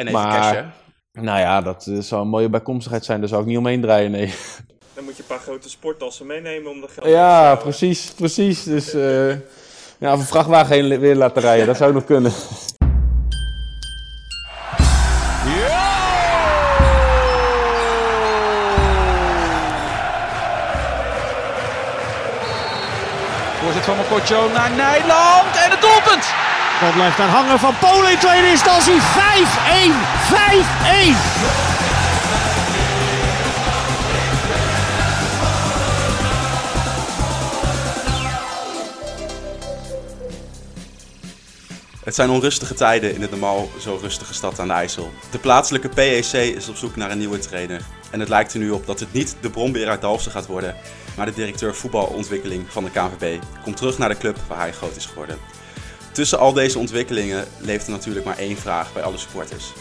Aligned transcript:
En 0.00 0.06
even 0.06 0.20
Maar- 0.20 0.40
cash, 0.40 0.54
hè? 0.54 0.62
Nou 1.22 1.38
ja, 1.38 1.60
dat 1.60 1.86
eh, 1.86 1.98
zou 1.98 2.22
een 2.22 2.28
mooie 2.28 2.48
bijkomstigheid 2.48 3.04
zijn. 3.04 3.20
Daar 3.20 3.28
zou 3.28 3.40
ik 3.40 3.46
niet 3.48 3.58
omheen 3.58 3.80
draaien, 3.80 4.10
nee. 4.10 4.34
Dan 4.94 5.04
moet 5.04 5.16
je 5.16 5.22
een 5.22 5.28
paar 5.28 5.38
grote 5.38 5.68
sporttassen 5.70 6.26
meenemen 6.26 6.70
om 6.70 6.80
dat 6.80 6.90
geld 6.90 7.06
Ja, 7.06 7.54
precies, 7.54 8.10
precies. 8.16 8.62
Dus 8.64 8.94
eh, 8.94 9.28
ja, 9.98 10.12
of 10.12 10.18
een 10.20 10.26
vrachtwagen 10.26 10.74
heen 10.74 11.00
weer 11.00 11.16
laten 11.16 11.42
rijden, 11.42 11.66
dat 11.66 11.76
zou 11.76 11.92
nog 11.92 12.04
kunnen. 12.04 12.32
Voorzet 23.62 23.84
van 23.84 23.96
Mokotjo 23.96 24.48
naar 24.52 24.70
Nijland! 24.70 25.49
Bal 26.80 26.92
blijft 26.92 27.16
daar 27.16 27.28
hangen 27.28 27.58
van 27.58 27.74
Polen 27.78 28.10
in 28.10 28.50
instantie. 28.50 28.94
5-1. 28.94 28.96
5-1. 28.96 29.00
Het 42.04 42.14
zijn 42.14 42.30
onrustige 42.30 42.74
tijden 42.74 43.14
in 43.14 43.20
de 43.20 43.28
normaal 43.30 43.68
zo 43.78 43.98
rustige 44.00 44.34
stad 44.34 44.58
aan 44.58 44.68
de 44.68 44.72
IJssel. 44.72 45.10
De 45.30 45.38
plaatselijke 45.38 45.88
PEC 45.88 46.32
is 46.32 46.68
op 46.68 46.76
zoek 46.76 46.96
naar 46.96 47.10
een 47.10 47.18
nieuwe 47.18 47.38
trainer. 47.38 47.82
En 48.10 48.20
het 48.20 48.28
lijkt 48.28 48.52
er 48.52 48.58
nu 48.58 48.70
op 48.70 48.86
dat 48.86 49.00
het 49.00 49.12
niet 49.12 49.36
de 49.40 49.50
bronbeer 49.50 49.88
uit 49.88 50.00
Dalfsen 50.00 50.32
gaat 50.32 50.46
worden, 50.46 50.76
maar 51.16 51.26
de 51.26 51.34
directeur 51.34 51.74
voetbalontwikkeling 51.74 52.64
van 52.68 52.84
de 52.84 52.90
KNVB 52.90 53.42
komt 53.62 53.76
terug 53.76 53.98
naar 53.98 54.08
de 54.08 54.18
club 54.18 54.36
waar 54.48 54.58
hij 54.58 54.72
groot 54.72 54.96
is 54.96 55.06
geworden. 55.06 55.38
Tussen 56.20 56.38
al 56.38 56.52
deze 56.52 56.78
ontwikkelingen 56.78 57.44
leeft 57.58 57.86
er 57.86 57.92
natuurlijk 57.92 58.26
maar 58.26 58.38
één 58.38 58.56
vraag 58.56 58.92
bij 58.92 59.02
alle 59.02 59.18
supporters. 59.18 59.72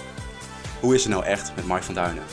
Hoe 0.80 0.96
is 0.96 1.04
het 1.04 1.12
nou 1.12 1.26
echt 1.26 1.52
met 1.56 1.68
Mike 1.68 1.84
van 1.84 1.94
Duinen? 1.94 2.24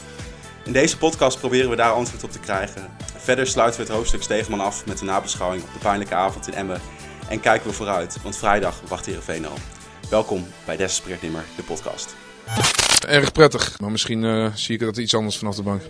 In 0.65 0.73
deze 0.73 0.99
podcast 0.99 1.39
proberen 1.39 1.71
we 1.71 1.77
daar 1.77 1.93
antwoord 1.93 2.25
op 2.25 2.31
te 2.31 2.39
krijgen. 2.39 2.91
Verder 3.17 3.47
sluiten 3.47 3.81
we 3.81 3.87
het 3.87 3.97
hoofdstuk 3.97 4.23
Stegeman 4.23 4.61
af 4.61 4.87
met 4.87 4.99
de 4.99 5.05
nabeschouwing 5.05 5.63
op 5.63 5.73
de 5.73 5.79
pijnlijke 5.79 6.15
avond 6.15 6.47
in 6.47 6.55
Emmen. 6.55 6.81
En 7.29 7.41
kijken 7.41 7.69
we 7.69 7.75
vooruit, 7.75 8.23
want 8.23 8.37
vrijdag 8.37 8.81
wacht 8.89 9.07
Heerenveen 9.07 9.47
al. 9.47 9.59
Welkom 10.11 10.47
bij 10.65 10.77
Desperate 10.77 11.31
de 11.57 11.63
podcast. 11.63 12.17
Erg 13.07 13.33
prettig, 13.33 13.81
maar 13.81 13.91
misschien 13.91 14.25
eh, 14.25 14.55
zie 14.55 14.75
ik 14.75 14.81
dat 14.81 14.97
iets 14.97 15.15
anders 15.15 15.39
vanaf 15.39 15.57
de 15.57 15.63
bank. 15.63 15.83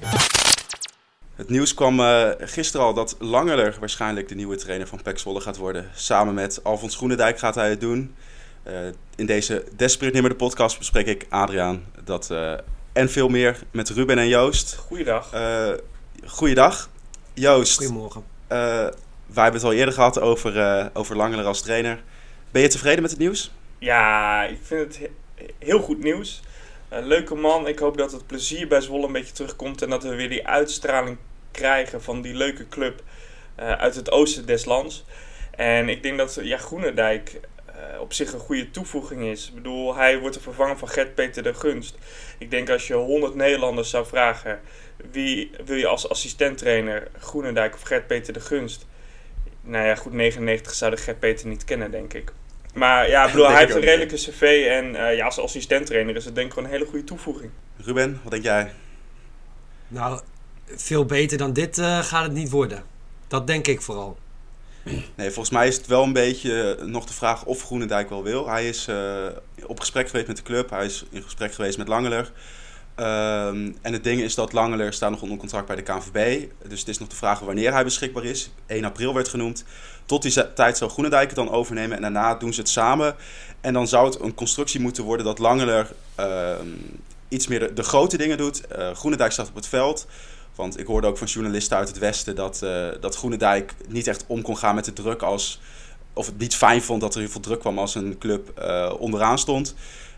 Het 1.36 1.48
nieuws 1.48 1.74
kwam 1.74 2.00
eh, 2.00 2.28
gisteren 2.38 2.86
al 2.86 2.94
dat 2.94 3.16
Langerler 3.18 3.76
waarschijnlijk 3.80 4.28
de 4.28 4.34
nieuwe 4.34 4.56
trainer 4.56 4.86
van 4.86 5.02
PEC 5.02 5.18
Zwolle 5.18 5.40
gaat 5.40 5.56
worden. 5.56 5.90
Samen 5.94 6.34
met 6.34 6.64
Alfons 6.64 6.96
Groenendijk 6.96 7.38
gaat 7.38 7.54
hij 7.54 7.70
het 7.70 7.80
doen. 7.80 8.14
Eh, 8.62 8.74
in 9.16 9.26
deze 9.26 9.64
Desperate 9.76 10.22
de 10.28 10.34
podcast 10.34 10.78
bespreek 10.78 11.06
ik 11.06 11.26
Adriaan 11.28 11.84
dat, 12.04 12.30
eh, 12.30 12.52
en 12.92 13.10
veel 13.10 13.28
meer 13.28 13.58
met 13.70 13.88
Ruben 13.88 14.18
en 14.18 14.28
Joost. 14.28 14.74
Goeiedag. 14.74 15.32
Eh 15.32 15.68
goeiedag. 16.26 16.90
Joost, 17.34 17.76
Goedemorgen. 17.76 18.24
eh, 18.46 18.58
wij 19.26 19.42
hebben 19.42 19.52
het 19.60 19.64
al 19.64 19.72
eerder 19.72 19.94
gehad 19.94 20.20
over, 20.20 20.58
eh 20.60 20.86
over 20.92 21.16
Langerler 21.16 21.46
als 21.46 21.62
trainer. 21.62 22.02
Ben 22.50 22.62
je 22.62 22.68
tevreden 22.68 23.02
met 23.02 23.10
het 23.10 23.20
nieuws? 23.20 23.50
Ja, 23.78 24.44
ik 24.44 24.58
vind 24.62 24.80
het 24.94 24.98
he- 24.98 25.46
heel 25.58 25.80
goed 25.80 26.02
nieuws. 26.02 26.40
Een 26.96 27.06
leuke 27.06 27.34
man. 27.34 27.68
Ik 27.68 27.78
hoop 27.78 27.96
dat 27.96 28.12
het 28.12 28.26
plezier 28.26 28.68
bij 28.68 28.80
Zwolle 28.80 29.06
een 29.06 29.12
beetje 29.12 29.32
terugkomt. 29.32 29.82
En 29.82 29.90
dat 29.90 30.02
we 30.02 30.14
weer 30.14 30.28
die 30.28 30.46
uitstraling 30.46 31.18
krijgen 31.50 32.02
van 32.02 32.22
die 32.22 32.34
leuke 32.34 32.68
club 32.68 33.02
eh, 33.54 33.72
uit 33.72 33.94
het 33.94 34.10
oosten 34.10 34.46
des 34.46 34.64
lands. 34.64 35.04
En 35.50 35.88
ik 35.88 36.02
denk 36.02 36.18
dat 36.18 36.38
ja, 36.42 36.56
Groenendijk 36.56 37.40
eh, 37.66 38.00
op 38.00 38.12
zich 38.12 38.32
een 38.32 38.38
goede 38.38 38.70
toevoeging 38.70 39.22
is. 39.22 39.48
Ik 39.48 39.54
bedoel, 39.54 39.94
hij 39.94 40.18
wordt 40.18 40.34
de 40.34 40.42
vervanger 40.42 40.78
van 40.78 40.88
Gert-Peter 40.88 41.42
de 41.42 41.54
Gunst. 41.54 41.98
Ik 42.38 42.50
denk 42.50 42.70
als 42.70 42.86
je 42.86 42.94
100 42.94 43.34
Nederlanders 43.34 43.90
zou 43.90 44.06
vragen... 44.06 44.60
wie 45.10 45.50
wil 45.64 45.76
je 45.76 45.86
als 45.86 46.08
assistenttrainer, 46.08 47.08
Groenendijk 47.18 47.74
of 47.74 47.82
Gert-Peter 47.82 48.32
de 48.32 48.40
Gunst... 48.40 48.86
Nou 49.60 49.86
ja, 49.86 49.94
goed, 49.94 50.12
99 50.12 50.74
zouden 50.74 51.00
Gert-Peter 51.00 51.48
niet 51.48 51.64
kennen, 51.64 51.90
denk 51.90 52.12
ik. 52.12 52.32
Maar 52.76 53.08
ja, 53.08 53.24
ik 53.24 53.30
bedoel, 53.30 53.48
hij 53.48 53.58
heeft 53.58 53.74
een 53.74 53.80
redelijke 53.80 54.14
cv 54.14 54.66
en 54.68 54.94
eh, 54.94 55.16
ja, 55.16 55.24
als 55.24 55.38
assistenttrainer 55.38 56.16
is 56.16 56.24
het 56.24 56.34
denk 56.34 56.46
ik 56.46 56.52
gewoon 56.52 56.68
een 56.68 56.74
hele 56.74 56.86
goede 56.90 57.04
toevoeging. 57.04 57.50
Ruben, 57.76 58.20
wat 58.22 58.32
denk 58.32 58.44
jij? 58.44 58.72
Nou, 59.88 60.20
veel 60.66 61.04
beter 61.04 61.38
dan 61.38 61.52
dit 61.52 61.78
eh, 61.78 61.98
gaat 61.98 62.22
het 62.22 62.32
niet 62.32 62.50
worden. 62.50 62.84
Dat 63.28 63.46
denk 63.46 63.66
ik 63.66 63.82
vooral. 63.82 64.18
Nee, 65.14 65.30
volgens 65.30 65.50
mij 65.50 65.68
is 65.68 65.76
het 65.76 65.86
wel 65.86 66.02
een 66.02 66.12
beetje 66.12 66.78
nog 66.82 67.04
de 67.04 67.12
vraag 67.12 67.44
of 67.44 67.62
Groenendijk 67.62 68.08
wel 68.08 68.22
wil. 68.22 68.48
Hij 68.48 68.68
is 68.68 68.86
eh, 68.88 69.26
op 69.66 69.80
gesprek 69.80 70.06
geweest 70.06 70.26
met 70.26 70.36
de 70.36 70.42
club. 70.42 70.70
Hij 70.70 70.84
is 70.84 71.04
in 71.10 71.22
gesprek 71.22 71.54
geweest 71.54 71.78
met 71.78 71.88
Langeler. 71.88 72.32
Ehm, 72.96 73.72
en 73.82 73.92
het 73.92 74.04
ding 74.04 74.20
is 74.20 74.34
dat 74.34 74.52
Langeler 74.52 74.92
staat 74.92 75.10
nog 75.10 75.22
onder 75.22 75.38
contract 75.38 75.66
bij 75.66 75.76
de 75.76 75.82
KNVB. 75.82 76.46
Dus 76.68 76.80
het 76.80 76.88
is 76.88 76.98
nog 76.98 77.08
de 77.08 77.16
vraag 77.16 77.38
wanneer 77.38 77.72
hij 77.72 77.84
beschikbaar 77.84 78.24
is. 78.24 78.50
1 78.66 78.84
april 78.84 79.14
werd 79.14 79.28
genoemd. 79.28 79.64
Tot 80.06 80.22
die 80.22 80.52
tijd 80.52 80.76
zou 80.76 80.90
Groenendijk 80.90 81.26
het 81.26 81.36
dan 81.36 81.50
overnemen. 81.50 81.96
En 81.96 82.02
daarna 82.02 82.34
doen 82.34 82.52
ze 82.52 82.60
het 82.60 82.68
samen. 82.68 83.16
En 83.60 83.72
dan 83.72 83.88
zou 83.88 84.06
het 84.06 84.20
een 84.20 84.34
constructie 84.34 84.80
moeten 84.80 85.04
worden 85.04 85.26
dat 85.26 85.38
Langeler 85.38 85.92
ehm, 86.14 86.66
iets 87.28 87.46
meer 87.46 87.74
de, 87.74 87.82
grote 87.82 88.16
dingen 88.16 88.36
doet. 88.36 88.66
Eh 88.66 88.90
Groenendijk 88.94 89.32
staat 89.32 89.48
op 89.48 89.54
het 89.54 89.66
veld. 89.66 90.06
Want 90.54 90.78
ik 90.78 90.86
hoorde 90.86 91.06
ook 91.06 91.18
van 91.18 91.26
journalisten 91.26 91.76
uit 91.76 91.88
het 91.88 91.98
Westen 91.98 92.34
dat, 92.34 92.62
eh 92.62 92.88
dat 93.00 93.16
Groenendijk 93.16 93.74
niet 93.88 94.06
echt 94.06 94.24
om 94.26 94.42
kon 94.42 94.56
gaan 94.56 94.74
met 94.74 94.84
de 94.84 94.92
druk 94.92 95.22
als. 95.22 95.60
Of 96.12 96.26
het 96.26 96.38
niet 96.38 96.56
fijn 96.56 96.82
vond 96.82 97.00
dat 97.00 97.14
er 97.14 97.20
heel 97.20 97.28
veel 97.28 97.40
druk 97.40 97.60
kwam 97.60 97.78
als 97.78 97.94
een 97.94 98.18
club 98.18 98.58
eh, 98.58 98.92
onderaan 98.98 99.38
stond. 99.38 99.74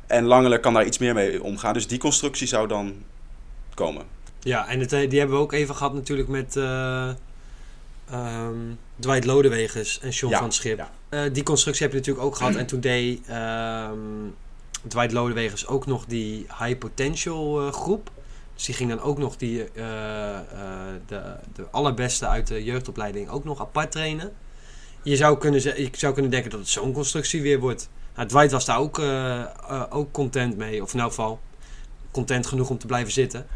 En 0.08 0.24
Langeler 0.24 0.60
kan 0.60 0.74
daar 0.74 0.86
iets 0.86 0.98
meer 0.98 1.14
mee 1.14 1.42
omgaan. 1.42 1.72
Dus 1.72 1.86
die 1.86 1.98
constructie 1.98 2.46
zou 2.46 2.68
dan 2.68 2.94
komen. 3.74 4.04
Ja, 4.40 4.68
en 4.68 4.80
het, 4.80 4.92
eh, 4.92 5.10
die 5.10 5.18
hebben 5.18 5.36
we 5.36 5.42
ook 5.42 5.52
even 5.52 5.74
gehad 5.74 5.94
natuurlijk 5.94 6.28
met 6.28 6.56
eh 6.56 7.10
ehm, 8.10 8.54
Dwight 9.00 9.24
Lodewegers 9.24 10.00
en 10.00 10.28
Ja, 10.28 10.38
van 10.38 10.52
Schip. 10.52 10.78
ja. 10.78 10.90
Eh, 11.08 11.32
die 11.32 11.42
constructie 11.42 11.82
heb 11.82 11.92
je 11.92 11.98
natuurlijk 11.98 12.26
ook 12.26 12.36
gehad. 12.36 12.54
En 12.54 12.66
toen 12.66 12.80
deed 12.80 13.26
ehm, 13.26 13.98
Dwight 14.88 15.12
Lodewegers 15.12 15.66
ook 15.66 15.86
nog 15.86 16.04
die 16.04 16.46
high 16.58 16.78
potential 16.78 17.72
groep. 17.72 18.10
Dus 18.54 18.64
die 18.64 18.74
ging 18.74 18.90
dan 18.90 19.00
ook 19.00 19.18
nog 19.18 19.36
die, 19.36 19.64
de, 21.06 21.36
de 21.54 21.66
allerbeste 21.70 22.26
uit 22.26 22.46
de 22.46 22.64
jeugdopleiding 22.64 23.28
ook 23.28 23.44
nog 23.44 23.60
apart 23.60 23.92
trainen. 23.92 24.32
Je 25.02 25.16
zou 25.16 25.38
kunnen, 25.38 25.62
je 25.62 25.88
zou 25.92 26.12
kunnen 26.12 26.30
denken 26.30 26.50
dat 26.50 26.60
het 26.60 26.68
zo'n 26.68 26.92
constructie 26.92 27.42
weer 27.42 27.60
wordt. 27.60 27.88
Nou, 28.18 28.30
Dwight 28.30 28.52
was 28.52 28.64
daar 28.64 28.78
ook, 28.78 28.98
eh, 28.98 29.40
eh, 29.40 29.82
ook 29.90 30.12
content 30.12 30.56
mee. 30.56 30.82
Of 30.82 30.94
in 30.94 31.00
elk 31.00 31.08
geval 31.08 31.40
content 32.10 32.46
genoeg 32.46 32.70
om 32.70 32.78
te 32.78 32.86
blijven 32.86 33.12
zitten. 33.12 33.46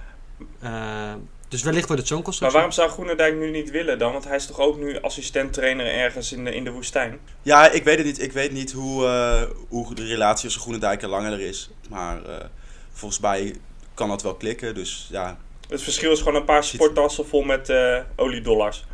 Eh, 0.61 1.13
dus 1.49 1.63
wellicht 1.63 1.87
wordt 1.87 1.99
het 2.01 2.07
zo'n 2.07 2.17
Maar 2.17 2.25
constructie. 2.27 2.57
waarom 2.59 2.75
zou 2.75 2.91
Groenendijk 2.91 3.37
nu 3.37 3.51
niet 3.51 3.71
willen 3.71 3.99
dan? 3.99 4.13
Want 4.13 4.25
hij 4.25 4.37
is 4.37 4.47
toch 4.47 4.59
ook 4.59 4.79
nu 4.79 5.01
assistenttrainer 5.01 5.87
ergens 5.87 6.33
in 6.33 6.45
de, 6.45 6.55
in 6.55 6.65
de 6.65 6.71
woestijn? 6.71 7.19
Ja, 7.43 7.71
ik 7.71 7.85
weet 7.85 7.97
het 7.97 8.07
niet. 8.07 8.23
Ik 8.23 8.33
weet 8.33 8.53
niet 8.53 8.73
hoe, 8.73 9.07
eh, 9.07 9.43
hoe 9.69 9.95
de 9.95 10.07
relatie 10.07 10.43
tussen 10.43 10.61
Groenendijk 10.61 11.03
en 11.03 11.09
Langeler 11.09 11.41
is. 11.41 11.71
Maar 11.89 12.25
eh, 12.25 12.45
volgens 12.93 13.21
mij 13.21 13.55
kan 13.95 14.09
dat 14.09 14.23
wel 14.23 14.35
klikken. 14.35 14.75
Dus 14.75 15.09
ja, 15.11 15.39
Het 15.69 15.83
verschil 15.83 16.13
is 16.13 16.19
gewoon 16.19 16.35
een 16.35 16.45
paar 16.45 16.65
sporttassen 16.65 17.27
vol 17.27 17.43
met 17.43 17.69
eh 17.69 17.99
oliedollars. 18.17 18.85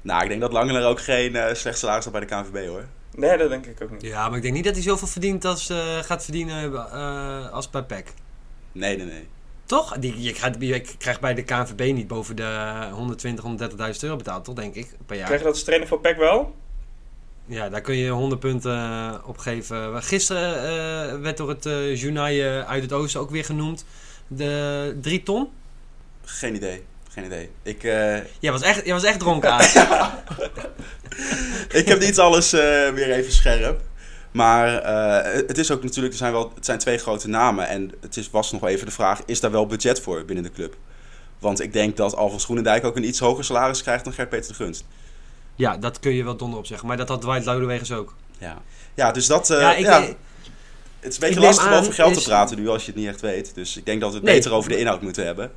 nou, 0.00 0.22
ik 0.22 0.28
denk 0.28 0.40
dat 0.40 0.52
Langeler 0.52 0.86
ook 0.86 1.00
geen 1.00 1.36
eh, 1.36 1.54
slecht 1.54 1.78
salaris 1.78 2.04
had 2.04 2.12
bij 2.12 2.22
de 2.22 2.26
KNVB 2.26 2.66
hoor. 2.66 2.84
Nee, 3.18 3.36
dat 3.36 3.48
denk 3.48 3.66
ik 3.66 3.82
ook 3.82 3.90
niet. 3.90 4.02
Ja, 4.02 4.28
maar 4.28 4.36
ik 4.36 4.42
denk 4.42 4.54
niet 4.54 4.64
dat 4.64 4.74
hij 4.74 4.82
zoveel 4.82 5.08
verdient 5.08 5.44
als, 5.44 5.68
eh, 5.68 5.98
gaat 5.98 6.24
verdienen 6.24 6.74
eh, 6.74 7.50
als 7.50 7.70
bij 7.70 7.82
PEC. 7.82 8.12
Nee, 8.72 8.96
nee, 8.96 9.06
nee. 9.06 9.28
Toch? 9.64 9.98
Die, 9.98 10.22
je, 10.22 10.80
krijgt 10.98 11.20
bij 11.20 11.34
de 11.34 11.42
KNVB 11.42 11.92
niet 11.94 12.06
boven 12.06 12.36
de 12.36 12.88
120, 12.92 13.44
130.000 13.44 14.02
euro 14.02 14.16
betaald, 14.16 14.44
toch 14.44 14.54
denk 14.54 14.74
ik, 14.74 14.88
per 15.06 15.16
jaar. 15.16 15.24
Krijg 15.26 15.40
je 15.40 15.46
dat 15.46 15.54
als 15.54 15.64
trainer 15.64 15.88
van 15.88 16.00
PEC 16.00 16.16
wel? 16.16 16.54
Ja, 17.46 17.68
daar 17.68 17.80
kun 17.80 17.96
je 17.96 18.10
100 18.10 18.40
punten 18.40 18.76
eh, 18.76 19.14
op 19.24 19.38
geven. 19.38 20.02
Gisteren 20.02 20.54
eh, 20.54 21.20
werd 21.20 21.36
door 21.36 21.48
het 21.48 21.66
uh, 21.66 21.96
journaal 21.96 22.26
eh, 22.26 22.68
uit 22.68 22.82
het 22.82 22.92
oosten 22.92 23.20
ook 23.20 23.30
weer 23.30 23.44
genoemd. 23.44 23.84
De 24.26 24.96
3 25.00 25.22
ton. 25.22 25.48
Geen 26.24 26.54
idee. 26.54 26.84
Geen 27.10 27.24
idee. 27.24 27.50
Ik, 27.62 27.82
eh, 27.82 28.16
Jij 28.38 28.52
was 28.52 28.62
echt, 28.62 28.84
jij 28.84 28.94
was 28.94 29.04
echt 29.04 29.18
dronken 29.18 29.52
aan. 29.52 29.60
ik 31.68 31.88
heb 31.88 32.00
niet 32.00 32.18
alles 32.18 32.52
eh, 32.52 32.60
weer 32.88 33.10
even 33.10 33.32
scherp. 33.32 33.80
Maar 34.30 34.78
eh, 34.78 35.32
het 35.46 35.58
is 35.58 35.70
ook 35.70 35.82
natuurlijk, 35.82 36.12
er 36.12 36.18
zijn 36.18 36.32
wel, 36.32 36.52
het 36.54 36.64
zijn 36.64 36.78
twee 36.78 36.98
grote 36.98 37.28
namen. 37.28 37.68
En 37.68 37.92
het 38.00 38.16
is, 38.16 38.30
was 38.30 38.52
nog 38.52 38.64
even 38.66 38.86
de 38.86 38.92
vraag, 38.92 39.20
is 39.26 39.40
daar 39.40 39.50
wel 39.50 39.66
budget 39.66 40.00
voor 40.00 40.24
binnen 40.24 40.44
de 40.44 40.50
club? 40.52 40.76
Want 41.38 41.60
ik 41.60 41.72
denk 41.72 41.96
dat 41.96 42.16
Alfons 42.16 42.44
Groenendijk 42.44 42.84
ook 42.84 42.96
een 42.96 43.04
iets 43.08 43.18
hoger 43.18 43.44
salaris 43.44 43.82
krijgt 43.82 44.04
dan 44.04 44.12
Gert-Peter 44.12 44.48
de 44.48 44.54
Gunst. 44.54 44.84
Ja, 45.54 45.76
dat 45.76 45.98
kun 46.00 46.12
je 46.14 46.24
wel 46.24 46.36
donder 46.36 46.58
op 46.58 46.66
zeggen. 46.66 46.88
Maar 46.88 46.96
dat 46.96 47.08
had 47.08 47.20
Dwight 47.20 47.44
Lodewegers 47.44 47.92
ook. 47.92 48.14
Ja, 48.38 48.62
ja 48.94 49.12
dus 49.12 49.26
dat... 49.26 49.50
eh, 49.50 49.60
ja, 49.60 49.74
ik, 49.74 49.84
ja, 49.84 50.00
het 50.02 51.10
is 51.12 51.14
een 51.14 51.20
beetje 51.20 51.40
lastig 51.40 51.66
om 51.66 51.72
over 51.72 51.92
geld 51.92 52.16
is- 52.16 52.22
te 52.22 52.28
praten 52.28 52.58
nu 52.58 52.68
als 52.68 52.84
je 52.84 52.90
het 52.90 53.00
niet 53.00 53.08
echt 53.08 53.20
weet. 53.20 53.54
Dus 53.54 53.76
ik 53.76 53.86
denk 53.86 54.00
dat 54.00 54.10
we 54.10 54.16
het 54.16 54.24
Nee. 54.24 54.34
beter 54.34 54.52
over 54.52 54.70
de 54.70 54.78
inhoud 54.78 55.02
moeten 55.02 55.24
hebben. 55.24 55.50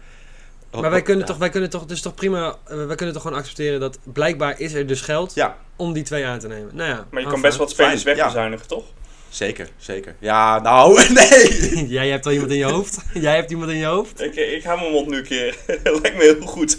Maar 0.79 0.89
wij 0.91 1.01
kunnen, 1.01 1.25
Ja. 1.25 1.29
toch, 1.31 1.38
wij 1.39 1.50
kunnen 1.50 1.69
toch, 1.69 1.85
dus 1.85 2.01
toch 2.01 2.13
prima, 2.15 2.56
eh, 2.68 2.85
wij 2.85 2.95
kunnen 2.95 3.13
toch 3.15 3.23
gewoon 3.23 3.38
accepteren 3.38 3.79
dat 3.79 4.00
blijkbaar 4.03 4.59
is 4.59 4.73
er 4.73 4.88
dus 4.88 5.01
geld 5.01 5.33
Ja, 5.33 5.57
om 5.75 5.94
die 5.94 6.03
twee 6.03 6.25
aan 6.25 6.39
te 6.39 6.47
nemen. 6.47 6.69
Nou 6.75 6.89
ja, 6.89 7.06
Maar 7.12 7.21
je 7.21 7.27
kan 7.27 7.41
best 7.41 7.57
wat 7.57 7.69
spelers 7.69 8.03
wegbezuinigen, 8.03 8.68
toch? 8.68 8.83
Zeker, 9.29 9.69
zeker. 9.77 10.15
Ja, 10.19 10.59
nou, 10.59 11.01
nee. 11.13 11.88
Jij 11.97 12.09
hebt 12.09 12.25
al 12.25 12.31
iemand 12.31 12.51
in 12.51 12.57
je 12.57 12.63
hoofd? 12.65 12.97
Jij 13.13 13.35
hebt 13.35 13.51
iemand 13.51 13.71
in 13.71 13.77
je 13.77 13.85
hoofd? 13.85 14.21
Ik, 14.21 14.35
ik 14.35 14.63
hou 14.63 14.79
mijn 14.79 14.91
mond 14.91 15.07
nu 15.07 15.18
een 15.18 15.23
keer. 15.23 15.57
Lijkt 15.83 16.18
me 16.18 16.23
heel 16.38 16.47
goed. 16.47 16.77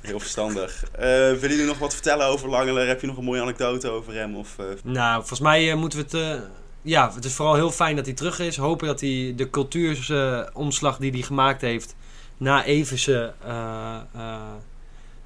Heel 0.00 0.18
verstandig. 0.20 0.84
Eh 0.92 1.04
willen 1.08 1.38
jullie 1.40 1.64
nog 1.64 1.78
wat 1.78 1.92
vertellen 1.92 2.26
over 2.26 2.48
Langeler? 2.48 2.86
Heb 2.88 3.00
je 3.00 3.06
nog 3.06 3.16
een 3.16 3.24
mooie 3.24 3.40
anekdote 3.40 3.88
over 3.90 4.14
hem? 4.14 4.36
Of, 4.36 4.48
eh, 4.58 4.64
Nou, 4.84 5.16
volgens 5.16 5.40
mij 5.40 5.70
eh, 5.70 5.76
moeten 5.76 5.98
we 6.10 6.18
het... 6.18 6.40
ja, 6.86 7.12
het 7.14 7.24
is 7.24 7.32
vooral 7.32 7.54
heel 7.54 7.70
fijn 7.70 7.96
dat 7.96 8.04
hij 8.04 8.14
terug 8.14 8.38
is. 8.38 8.56
Hopen 8.56 8.86
dat 8.86 9.00
hij 9.00 9.32
de 9.36 9.50
cultuursomslag 9.50 10.98
die 10.98 11.10
hij 11.10 11.20
gemaakt 11.20 11.60
heeft... 11.60 11.94
na 12.36 12.64
Eversen 12.64 13.34
eh, 13.44 13.96
eh, 14.14 14.40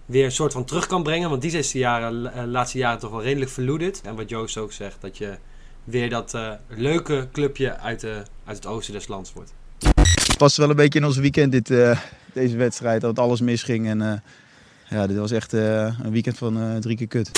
weer 0.06 0.24
een 0.24 0.32
soort 0.32 0.52
van 0.52 0.64
terug 0.64 0.86
kan 0.86 1.02
brengen. 1.02 1.30
Want 1.30 1.42
die 1.42 1.52
is 1.52 1.70
de 1.70 1.84
eh, 1.84 2.42
laatste 2.46 2.78
jaren 2.78 2.98
toch 2.98 3.10
wel 3.10 3.22
redelijk 3.22 3.50
verloederd. 3.50 4.00
En 4.00 4.16
wat 4.16 4.28
Joost 4.28 4.56
ook 4.56 4.72
zegt, 4.72 4.96
dat 5.00 5.18
je 5.18 5.36
weer 5.84 6.10
dat 6.10 6.38
leuke 6.68 7.28
clubje 7.32 7.78
uit, 7.78 8.00
de, 8.00 8.22
uit 8.44 8.56
het 8.56 8.66
oosten 8.66 8.94
des 8.94 9.08
lands 9.08 9.32
wordt. 9.32 9.52
Het 9.78 10.36
past 10.36 10.56
wel 10.56 10.70
een 10.70 10.76
beetje 10.76 10.98
in 10.98 11.04
ons 11.04 11.16
weekend, 11.16 11.52
dit, 11.52 11.66
deze 12.32 12.56
wedstrijd. 12.56 13.00
Dat 13.00 13.18
alles 13.18 13.40
misging. 13.40 13.88
En 13.88 14.22
ja, 14.88 15.06
dit 15.06 15.16
was 15.16 15.30
echt 15.30 15.52
een 15.52 16.10
weekend 16.10 16.38
van 16.38 16.80
drie 16.80 16.96
keer 16.96 17.06
kut. 17.06 17.30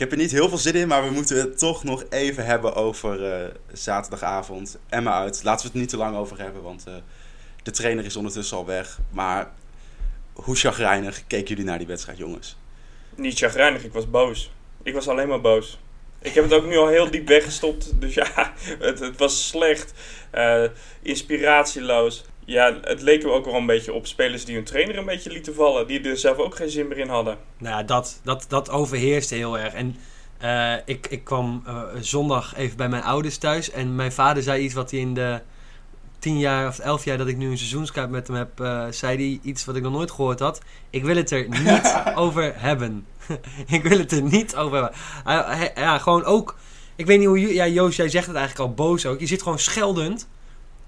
Ik 0.00 0.08
heb 0.08 0.18
er 0.18 0.22
niet 0.24 0.32
heel 0.32 0.48
veel 0.48 0.58
zin 0.58 0.74
in, 0.74 0.88
maar 0.88 1.04
we 1.04 1.10
moeten 1.10 1.36
het 1.36 1.58
toch 1.58 1.84
nog 1.84 2.04
even 2.10 2.44
hebben 2.44 2.74
over 2.74 3.32
eh, 3.32 3.48
zaterdagavond. 3.72 4.78
Emma 4.88 5.12
uit. 5.12 5.42
Laten 5.44 5.66
we 5.66 5.72
het 5.72 5.80
niet 5.80 5.88
te 5.88 5.96
lang 5.96 6.16
over 6.16 6.38
hebben, 6.38 6.62
want 6.62 6.84
eh, 6.86 6.94
de 7.62 7.70
trainer 7.70 8.04
is 8.04 8.16
ondertussen 8.16 8.56
al 8.56 8.66
weg. 8.66 8.98
Maar 9.10 9.50
hoe 10.32 10.56
chagrijnig 10.56 11.26
keken 11.26 11.48
jullie 11.48 11.64
naar 11.64 11.78
die 11.78 11.86
wedstrijd, 11.86 12.18
jongens? 12.18 12.56
Niet 13.14 13.38
chagrijnig, 13.38 13.84
ik 13.84 13.92
was 13.92 14.10
boos. 14.10 14.52
Ik 14.82 14.94
was 14.94 15.08
alleen 15.08 15.28
maar 15.28 15.40
boos. 15.40 15.78
Ik 16.18 16.34
heb 16.34 16.44
het 16.44 16.52
ook 16.52 16.66
nu 16.66 16.76
al 16.76 16.88
heel 16.88 17.10
diep 17.10 17.28
weggestopt. 17.28 18.00
Dus 18.00 18.14
ja, 18.14 18.26
het, 18.78 18.98
het 18.98 19.18
was 19.18 19.48
slecht. 19.48 19.92
eh, 20.30 20.64
inspiratieloos. 21.02 22.24
Ja, 22.50 22.78
het 22.82 23.02
leek 23.02 23.22
me 23.22 23.30
ook 23.30 23.44
wel 23.44 23.54
een 23.54 23.66
beetje 23.66 23.92
op 23.92 24.06
spelers 24.06 24.44
die 24.44 24.54
hun 24.54 24.64
trainer 24.64 24.98
een 24.98 25.04
beetje 25.04 25.30
lieten 25.30 25.54
vallen. 25.54 25.86
Die 25.86 26.00
er 26.08 26.16
zelf 26.16 26.36
ook 26.36 26.54
geen 26.56 26.70
zin 26.70 26.88
meer 26.88 26.98
in 26.98 27.08
hadden. 27.08 27.36
Nou 27.58 27.76
ja, 27.76 27.82
dat, 27.82 28.20
dat, 28.24 28.44
dat 28.48 28.70
overheerste 28.70 29.34
heel 29.34 29.58
erg. 29.58 29.74
En 29.74 29.96
eh, 30.38 30.74
ik, 30.84 31.06
ik 31.10 31.24
kwam 31.24 31.62
eh, 31.66 31.82
zondag 32.00 32.56
even 32.56 32.76
bij 32.76 32.88
mijn 32.88 33.02
ouders 33.02 33.36
thuis. 33.38 33.70
En 33.70 33.94
mijn 33.94 34.12
vader 34.12 34.42
zei 34.42 34.62
iets 34.64 34.74
wat 34.74 34.90
hij 34.90 35.00
in 35.00 35.14
de 35.14 35.40
tien 36.18 36.38
jaar 36.38 36.66
of 36.68 36.78
elf 36.78 37.04
jaar 37.04 37.18
dat 37.18 37.26
ik 37.28 37.36
nu 37.36 37.50
een 37.50 37.58
seizoenskaart 37.58 38.10
met 38.10 38.26
hem 38.26 38.36
heb, 38.36 38.60
eh, 38.60 38.86
zei 38.90 39.16
hij 39.16 39.40
iets 39.50 39.64
wat 39.64 39.76
ik 39.76 39.82
nog 39.82 39.92
nooit 39.92 40.10
gehoord 40.10 40.40
had. 40.40 40.60
Ik 40.90 41.04
wil 41.04 41.16
het 41.16 41.30
er 41.30 41.48
niet 41.48 42.02
over 42.14 42.52
hebben. 42.56 43.06
ik 43.66 43.82
wil 43.82 43.98
het 43.98 44.12
er 44.12 44.22
niet 44.22 44.56
over 44.56 44.72
hebben. 44.82 44.98
Hij- 45.24 45.72
ja, 45.74 45.98
gewoon 45.98 46.24
ook. 46.24 46.56
Ik 46.96 47.06
weet 47.06 47.18
niet 47.18 47.26
hoe 47.28 47.54
ja, 47.54 47.66
Joost, 47.66 47.96
jij 47.96 48.08
zegt 48.08 48.26
het 48.26 48.36
eigenlijk 48.36 48.68
al 48.68 48.74
boos 48.74 49.06
ook. 49.06 49.20
Je 49.20 49.26
zit 49.26 49.42
gewoon 49.42 49.58
scheldend 49.58 50.28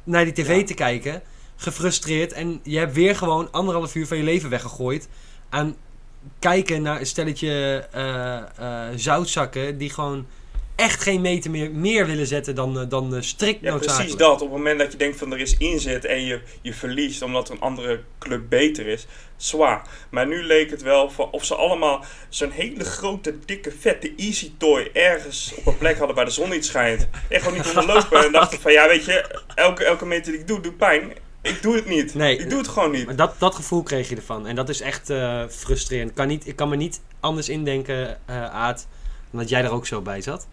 naar 0.04 0.24
die 0.24 0.32
tv 0.32 0.58
Ja. 0.60 0.64
te 0.66 0.74
kijken, 0.74 1.22
gefrustreerd 1.62 2.32
en 2.32 2.60
je 2.62 2.78
hebt 2.78 2.94
weer 2.94 3.16
gewoon 3.16 3.50
anderhalf 3.50 3.94
uur 3.94 4.06
van 4.06 4.16
je 4.16 4.22
leven 4.22 4.50
weggegooid 4.50 5.08
aan 5.48 5.76
kijken 6.38 6.82
naar 6.82 7.00
een 7.00 7.06
stelletje 7.06 7.84
eh, 7.92 8.36
eh, 8.36 8.88
zoutzakken 8.96 9.78
die 9.78 9.90
gewoon 9.90 10.26
echt 10.76 11.02
geen 11.02 11.20
meter 11.20 11.50
meer, 11.50 11.70
meer 11.70 12.06
willen 12.06 12.26
zetten 12.26 12.54
dan, 12.54 12.80
eh, 12.80 12.88
dan 12.88 13.22
strikt 13.22 13.60
Ja, 13.60 13.70
noodzakelijk. 13.70 13.96
precies 13.96 14.26
dat. 14.26 14.40
Op 14.40 14.48
het 14.48 14.56
moment 14.56 14.78
dat 14.78 14.92
je 14.92 14.98
denkt 14.98 15.18
van 15.18 15.32
er 15.32 15.38
is 15.38 15.56
inzet 15.56 16.04
en 16.04 16.24
je, 16.24 16.40
je 16.62 16.74
verliest 16.74 17.22
omdat 17.22 17.48
een 17.50 17.60
andere 17.60 18.00
club 18.18 18.42
beter 18.48 18.86
is, 18.86 19.06
zwaar. 19.36 19.82
Maar 20.10 20.26
nu 20.26 20.42
leek 20.42 20.70
het 20.70 20.82
wel 20.82 21.10
van 21.10 21.30
of 21.30 21.44
ze 21.44 21.54
allemaal 21.54 22.04
zo'n 22.28 22.50
hele 22.50 22.84
grote, 22.84 23.38
dikke, 23.44 23.72
vette 23.72 24.12
easy 24.16 24.52
toy 24.58 24.90
ergens 24.92 25.52
op 25.56 25.66
een 25.66 25.78
plek 25.78 25.98
hadden 25.98 26.16
waar 26.16 26.24
de 26.24 26.30
zon 26.30 26.50
niet 26.50 26.66
schijnt. 26.66 27.08
En 27.28 27.40
gewoon 27.40 27.56
niet 27.56 27.68
onderlopen 27.68 28.24
en 28.24 28.32
dachten 28.32 28.60
van 28.60 28.72
ja, 28.72 28.88
weet 28.88 29.04
je, 29.04 29.40
elke, 29.54 29.84
elke 29.84 30.06
meter 30.06 30.32
die 30.32 30.40
ik 30.40 30.46
doe, 30.46 30.60
doet 30.60 30.76
pijn. 30.76 31.12
Ik 31.42 31.62
doe 31.62 31.74
het 31.74 31.86
niet. 31.86 32.14
Nee. 32.14 32.38
ik 32.38 32.50
doe 32.50 32.58
het 32.58 32.68
gewoon 32.68 32.90
niet. 32.90 33.06
Maar 33.06 33.16
dat, 33.16 33.34
dat 33.38 33.54
gevoel 33.54 33.82
kreeg 33.82 34.08
je 34.08 34.16
ervan. 34.16 34.46
En 34.46 34.54
dat 34.54 34.68
is 34.68 34.80
echt 34.80 35.10
eh, 35.10 35.42
frustrerend. 35.48 36.10
Ik 36.10 36.16
kan, 36.16 36.28
niet, 36.28 36.46
ik 36.46 36.56
kan 36.56 36.68
me 36.68 36.76
niet 36.76 37.00
anders 37.20 37.48
indenken, 37.48 38.18
eh 38.26 38.44
Aad, 38.44 38.86
dan 39.30 39.40
dat 39.40 39.48
jij 39.48 39.64
er 39.64 39.70
ook 39.70 39.86
zo 39.86 40.00
bij 40.00 40.20
zat. 40.20 40.46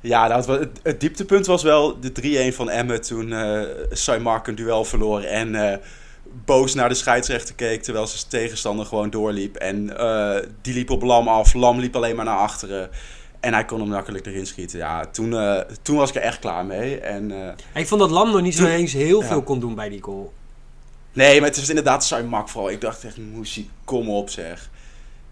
Ja, 0.00 0.28
nou, 0.28 0.40
het, 0.40 0.60
het, 0.60 0.80
het 0.82 1.00
dieptepunt 1.00 1.46
was 1.46 1.62
wel 1.62 2.00
de 2.00 2.50
3-1 2.52 2.54
van 2.54 2.70
Emmen 2.70 3.00
toen 3.02 3.32
eh 3.32 3.62
Saymark 3.90 4.46
een 4.46 4.54
duel 4.54 4.84
verloor 4.84 5.20
en 5.20 5.54
eh, 5.54 5.78
boos 6.44 6.74
naar 6.74 6.88
de 6.88 6.94
scheidsrechter 6.94 7.54
keek 7.54 7.82
terwijl 7.82 8.06
zijn 8.06 8.28
tegenstander 8.28 8.86
gewoon 8.86 9.10
doorliep. 9.10 9.56
En 9.56 9.98
eh, 9.98 10.48
die 10.62 10.74
liep 10.74 10.90
op 10.90 11.02
Lam 11.02 11.28
af, 11.28 11.54
Lam 11.54 11.78
liep 11.78 11.96
alleen 11.96 12.16
maar 12.16 12.24
naar 12.24 12.38
achteren. 12.38 12.90
En 13.42 13.52
hij 13.52 13.64
kon 13.64 13.80
hem 13.80 13.88
makkelijk 13.88 14.26
erin 14.26 14.46
schieten. 14.46 14.78
Ja, 14.78 15.06
toen, 15.06 15.36
eh, 15.36 15.58
toen 15.82 15.96
was 15.96 16.08
ik 16.08 16.14
er 16.16 16.22
echt 16.22 16.38
klaar 16.38 16.64
mee. 16.64 16.98
En, 17.00 17.30
eh, 17.30 17.46
En 17.46 17.56
ik 17.80 17.86
vond 17.86 18.00
dat 18.00 18.10
Lam 18.10 18.30
nog 18.30 18.40
niet 18.40 18.54
zo 18.56 18.66
eens 18.66 18.92
heel 18.92 19.20
ja. 19.20 19.26
veel 19.26 19.42
kon 19.42 19.60
doen 19.60 19.74
bij 19.74 19.88
die 19.88 20.02
goal. 20.02 20.32
nee, 21.12 21.40
maar 21.40 21.48
het 21.48 21.58
was 21.58 21.68
inderdaad 21.68 22.04
Saymark 22.04 22.48
vooral. 22.48 22.70
Ik 22.70 22.80
dacht 22.80 23.04
echt, 23.04 23.16
Moesie, 23.16 23.70
kom 23.84 24.10
op 24.10 24.30
zeg. 24.30 24.70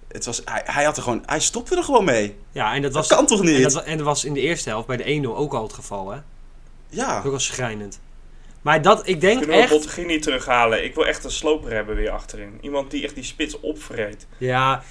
Het 0.09 0.25
was, 0.25 0.43
hij, 0.45 0.63
hij, 0.65 0.85
had 0.85 0.97
er 0.97 1.03
gewoon, 1.03 1.23
hij 1.27 1.41
stopte 1.41 1.77
er 1.77 1.85
gewoon 1.85 2.05
mee. 2.05 2.37
Ja, 2.53 2.75
en 2.75 2.83
dat 2.83 2.93
was, 2.93 3.09
Dat 3.09 3.17
kan 3.19 3.27
toch 3.27 3.43
niet? 3.43 3.57
En 3.57 3.63
dat, 3.63 3.85
en 3.85 3.97
dat 3.97 4.07
was 4.07 4.25
in 4.25 4.33
de 4.33 4.41
eerste 4.41 4.69
helft 4.69 4.87
bij 4.87 4.97
de 4.97 5.23
1-0 5.23 5.37
ook 5.37 5.55
al 5.55 5.63
het 5.63 5.73
geval, 5.73 6.11
hè? 6.11 6.17
Dat 6.17 6.99
Ja. 6.99 7.19
is 7.19 7.25
ook 7.25 7.33
al 7.33 7.39
schrijnend. 7.41 8.01
Maar 8.63 8.83
dat, 8.83 9.09
ik 9.09 9.21
denk 9.21 9.39
Kunnen 9.39 9.57
we 9.57 9.63
echt... 9.63 9.73
Bottegini 9.73 10.19
terughalen? 10.19 10.85
Ik 10.85 10.95
wil 10.95 11.07
echt 11.07 11.25
een 11.25 11.31
sloper 11.31 11.73
hebben 11.73 11.97
weer 11.97 12.11
achterin. 12.11 12.59
Iemand 12.61 12.91
die 12.91 13.05
echt 13.05 13.15
die 13.15 13.25
spits 13.25 13.61
opvreet. 13.61 14.27
Ja, 14.39 14.83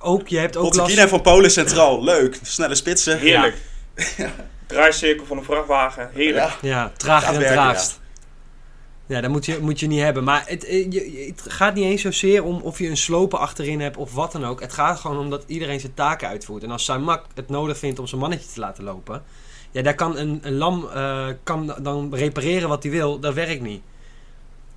ook, 0.00 0.28
je 0.28 0.38
hebt 0.38 0.56
ook 0.56 0.74
last... 0.74 1.00
Van 1.00 1.20
Polen 1.22 1.50
centraal. 1.50 2.04
Leuk. 2.04 2.38
Snelle 2.42 2.74
spitsen. 2.74 3.18
Heerlijk. 3.18 3.56
Draaicirkel 4.66 5.26
van 5.26 5.36
een 5.38 5.44
vrachtwagen. 5.44 6.10
Heerlijk. 6.12 6.52
Ja. 6.62 6.92
Ja, 6.96 7.18
Gaat 7.20 7.34
en 7.34 7.40
traagst. 7.52 8.00
Ja, 9.06 9.20
dat 9.20 9.30
moet 9.30 9.46
je, 9.46 9.58
moet 9.60 9.80
je 9.80 9.86
niet 9.86 10.00
hebben. 10.00 10.24
Maar 10.24 10.42
het, 10.46 10.64
eh, 10.64 10.92
je- 10.92 11.32
het 11.36 11.52
gaat 11.52 11.74
niet 11.74 11.84
eens 11.84 12.02
zozeer 12.02 12.44
om 12.44 12.60
of 12.60 12.78
je 12.78 12.88
een 12.88 12.96
slopen 12.96 13.38
achterin 13.38 13.80
hebt 13.80 13.96
of 13.96 14.12
wat 14.14 14.32
dan 14.32 14.44
ook. 14.44 14.60
Het 14.60 14.72
gaat 14.72 15.00
gewoon 15.00 15.18
om 15.18 15.30
dat 15.30 15.44
iedereen 15.46 15.80
zijn 15.80 15.94
taken 15.94 16.28
uitvoert. 16.28 16.62
En 16.62 16.70
als 16.70 16.84
Samak 16.84 17.24
het 17.34 17.48
nodig 17.48 17.78
vindt 17.78 17.98
om 17.98 18.06
zijn 18.06 18.20
mannetje 18.20 18.48
te 18.54 18.60
laten 18.60 18.84
lopen... 18.84 19.22
Ja, 19.70 19.82
daar 19.82 19.94
kan 19.94 20.16
een, 20.16 20.38
een 20.42 20.56
lam 20.56 20.88
eh, 20.94 21.26
kan 21.42 21.74
dan 21.82 22.14
repareren 22.14 22.68
wat 22.68 22.82
hij 22.82 22.92
wil. 22.92 23.18
Dat 23.20 23.34
werkt 23.34 23.60
niet. 23.62 23.82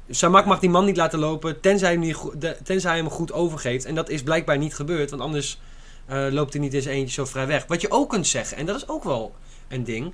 Samak 0.09 0.45
mag 0.45 0.59
die 0.59 0.69
man 0.69 0.85
niet 0.85 0.97
laten 0.97 1.19
lopen 1.19 1.59
tenzij, 1.59 1.87
hij 1.87 1.97
hem, 1.97 2.07
niet 2.39 2.65
tenzij 2.65 2.91
hij 2.91 2.99
hem 2.99 3.09
goed 3.09 3.33
overgeeft. 3.33 3.85
En 3.85 3.95
dat 3.95 4.09
is 4.09 4.23
blijkbaar 4.23 4.57
niet 4.57 4.75
gebeurd, 4.75 5.09
want 5.09 5.21
anders 5.21 5.59
eh, 6.05 6.27
loopt 6.29 6.53
hij 6.53 6.61
niet 6.61 6.73
eens 6.73 6.85
eentje 6.85 7.13
zo 7.13 7.25
vrij 7.25 7.47
weg. 7.47 7.65
Wat 7.67 7.81
je 7.81 7.91
ook 7.91 8.09
kunt 8.09 8.27
zeggen, 8.27 8.57
en 8.57 8.65
dat 8.65 8.75
is 8.75 8.87
ook 8.87 9.03
wel 9.03 9.35
een 9.67 9.83
ding. 9.83 10.13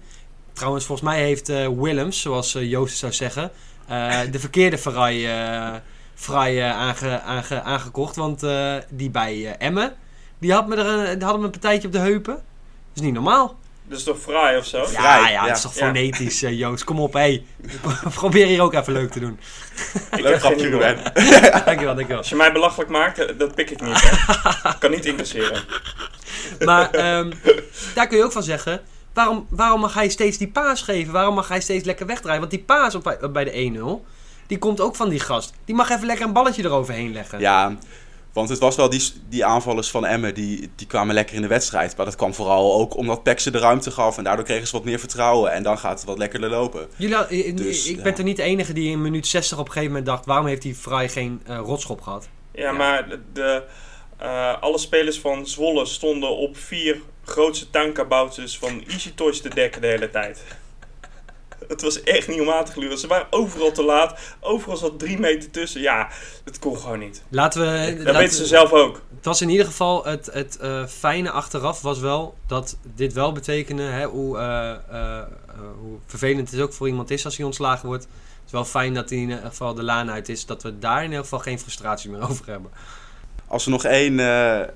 Trouwens, 0.54 0.86
volgens 0.86 1.10
mij 1.10 1.24
heeft 1.24 1.50
eh, 1.50 1.68
Willems, 1.68 2.22
zoals 2.22 2.56
eh, 2.56 2.70
Joost 2.70 2.98
zou 2.98 3.12
zeggen, 3.12 3.52
de 4.32 4.40
verkeerde 4.40 4.78
Ferrari, 4.78 5.28
Ferrari 6.14 6.60
aange, 6.60 7.22
aange, 7.22 7.62
aangekocht. 7.62 8.16
Want 8.16 8.46
die 8.90 9.10
bij 9.10 9.56
Emmen, 9.58 9.94
die, 10.40 10.54
had 10.54 10.68
me 10.68 10.76
er 10.76 11.10
een, 11.10 11.22
hadden 11.22 11.44
een 11.44 11.50
partijtje 11.50 11.88
op 11.88 11.94
de 11.94 12.00
heupen. 12.00 12.34
Dat 12.34 12.44
is 12.94 13.02
niet 13.02 13.14
normaal. 13.14 13.58
Dat 13.88 13.98
is 13.98 14.04
toch 14.04 14.20
fraai 14.20 14.58
of 14.58 14.66
zo? 14.66 14.78
Ja, 14.92 15.18
ja, 15.18 15.24
het 15.24 15.48
ja. 15.48 15.54
is 15.54 15.62
toch 15.62 15.76
Ja. 15.76 15.86
fonetisch, 15.86 16.44
eh, 16.44 16.58
Joost. 16.60 16.84
Kom 16.84 17.00
op, 17.00 17.14
hé. 17.14 17.44
Probeer 18.16 18.46
hier 18.46 18.62
ook 18.62 18.74
even 18.74 18.94
leuk 18.94 19.12
te 19.12 19.20
doen. 19.20 19.40
Ik 20.12 20.20
Leuk 20.20 20.40
grapje. 20.40 20.70
Ruben. 20.70 20.98
Dankjewel, 21.66 21.86
dankjewel. 21.96 22.18
Als 22.18 22.30
je 22.30 22.36
mij 22.36 22.52
belachelijk 22.52 22.90
maakt, 22.90 23.20
eh, 23.20 23.38
dat 23.38 23.56
pik 23.56 23.70
ik 23.70 23.82
niet. 23.82 24.02
Hè? 24.02 24.70
Ik 24.70 24.76
kan 24.80 24.92
niet 24.92 25.06
incasseren. 25.06 25.64
Maar 26.60 26.92
ehm, 26.92 27.32
daar 27.96 28.08
kun 28.08 28.18
je 28.18 28.24
ook 28.24 28.32
van 28.32 28.44
zeggen... 28.44 28.82
Waarom, 29.14 29.48
waarom 29.50 29.80
mag 29.80 29.94
hij 29.94 30.10
steeds 30.10 30.38
die 30.38 30.48
paas 30.48 30.82
geven? 30.82 31.14
Waarom 31.14 31.36
mag 31.36 31.48
hij 31.48 31.62
steeds 31.62 31.86
lekker 31.86 32.06
wegdraaien? 32.06 32.40
Want 32.40 32.52
die 32.52 32.60
paas 32.64 32.96
op, 32.96 33.04
bij- 33.04 33.32
bij 33.32 33.44
de 33.44 33.52
1-0... 34.02 34.06
Die 34.48 34.58
komt 34.58 34.82
ook 34.82 34.96
van 34.96 35.10
die 35.10 35.20
gast. 35.20 35.54
Die 35.66 35.76
mag 35.76 35.90
even 35.90 36.06
lekker 36.06 36.26
een 36.26 36.34
balletje 36.34 36.64
eroverheen 36.64 37.14
leggen. 37.14 37.40
Ja, 37.40 37.76
want 38.34 38.50
het 38.50 38.60
was 38.60 38.76
wel 38.76 38.90
die, 38.90 39.04
die 39.30 39.46
aanvallers 39.46 39.92
van 39.92 40.06
Emmen, 40.06 40.34
die, 40.34 40.70
die 40.76 40.88
kwamen 40.88 41.14
lekker 41.14 41.36
in 41.36 41.42
de 41.42 41.48
wedstrijd. 41.48 41.98
Maar 41.98 42.06
dat 42.06 42.16
kwam 42.16 42.34
vooral 42.34 42.74
ook 42.74 42.96
omdat 42.96 43.24
Peck 43.24 43.40
ze 43.40 43.52
de 43.52 43.58
ruimte 43.58 43.92
gaf. 43.92 44.18
En 44.18 44.24
daardoor 44.24 44.46
kregen 44.46 44.68
ze 44.68 44.74
wat 44.74 44.86
meer 44.86 45.00
vertrouwen. 45.00 45.52
En 45.52 45.64
dan 45.64 45.78
gaat 45.78 45.98
het 45.98 46.08
wat 46.08 46.18
lekkerder 46.18 46.50
lopen. 46.50 46.88
Jullie, 46.96 47.46
ik 47.46 47.58
Dus, 47.58 47.88
ik 47.88 47.96
ja. 47.96 48.04
ben 48.04 48.14
toch 48.14 48.26
niet 48.26 48.38
de 48.38 48.44
enige 48.44 48.74
die 48.74 48.90
in 48.90 49.02
minuut 49.02 49.28
60 49.28 49.58
op 49.58 49.66
een 49.66 49.72
gegeven 49.72 49.94
moment 49.94 50.12
dacht... 50.12 50.26
Waarom 50.26 50.46
heeft 50.46 50.62
die 50.62 50.78
Vrij 50.78 51.10
geen 51.10 51.42
eh, 51.46 51.58
rotschop 51.58 52.02
gehad? 52.02 52.30
Ja, 52.52 52.72
maar 52.72 53.10
de, 53.10 53.20
de, 53.34 53.64
eh, 54.18 54.62
alle 54.62 54.78
spelers 54.78 55.20
van 55.20 55.48
Zwolle 55.48 55.86
stonden 55.86 56.38
op 56.38 56.58
vier 56.58 57.02
grootste 57.26 57.70
tuinkabouters 57.70 58.58
van 58.58 58.84
Easy 58.88 59.14
Toys 59.16 59.42
te 59.42 59.50
dekken 59.50 59.82
de 59.82 59.88
hele 59.88 60.10
tijd. 60.10 60.44
Het 61.68 61.82
was 61.82 62.04
echt 62.04 62.28
niet 62.28 62.42
om 62.42 62.50
aan 62.50 62.66
te 62.66 62.72
gluren. 62.72 62.98
Ze 62.98 63.08
waren 63.08 63.28
overal 63.30 63.72
te 63.72 63.84
laat. 63.84 64.20
Overal 64.40 64.78
zat 64.78 65.00
drie 65.00 65.20
meter 65.20 65.52
tussen. 65.52 65.82
Ja, 65.82 66.10
dat 66.44 66.60
kon 66.60 66.78
gewoon 66.78 67.00
niet. 67.00 67.24
Laten 67.30 67.62
we... 67.62 67.94
Dat 67.96 68.06
laten 68.06 68.20
weten 68.20 68.36
ze 68.36 68.46
zelf 68.46 68.72
ook. 68.72 69.02
Het 69.16 69.26
was 69.26 69.42
in 69.42 69.50
ieder 69.50 69.66
geval 69.66 70.06
het, 70.06 70.30
het 70.34 70.58
eh, 70.58 70.86
fijne 70.86 71.32
achteraf 71.32 71.82
was 71.82 72.00
wel 72.00 72.36
dat 72.48 72.78
dit 72.96 73.14
wel 73.14 73.32
betekende 73.32 73.84
hè, 73.84 74.06
hoe, 74.06 74.38
eh, 74.38 74.72
eh, 74.72 75.24
hoe 75.80 75.98
vervelend 76.06 76.52
het 76.52 76.62
ook 76.62 76.74
voor 76.74 76.88
iemand 76.88 77.12
is 77.12 77.26
als 77.26 77.38
hij 77.38 77.46
ontslagen 77.46 77.88
wordt. 77.88 78.04
Het 78.04 78.46
is 78.46 78.52
wel 78.52 78.66
fijn 78.66 78.94
dat 78.94 79.10
hij 79.10 79.18
in 79.18 79.30
ieder 79.30 79.46
geval 79.46 79.74
de 79.74 79.84
laan 79.84 80.12
uit 80.12 80.30
is, 80.30 80.46
dat 80.46 80.64
we 80.64 80.80
daar 80.80 80.98
in 80.98 81.10
ieder 81.10 81.24
geval 81.24 81.40
geen 81.40 81.60
frustratie 81.60 82.10
meer 82.10 82.28
over 82.30 82.46
hebben. 82.48 82.72
Als 83.48 83.66
we 83.66 83.72
nog 83.72 83.84
één, 83.84 84.20
eh, 84.20 84.68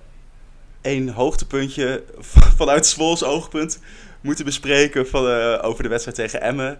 één 0.82 1.10
hoogtepuntje 1.10 2.03
vanuit 2.58 2.86
Zwols 2.86 3.24
oogpunt 3.24 3.79
moeten 4.22 4.46
bespreken 4.46 5.08
van, 5.08 5.28
eh, 5.30 5.60
over 5.62 5.84
de 5.84 5.90
wedstrijd 5.90 6.18
tegen 6.18 6.42
Emmen. 6.42 6.80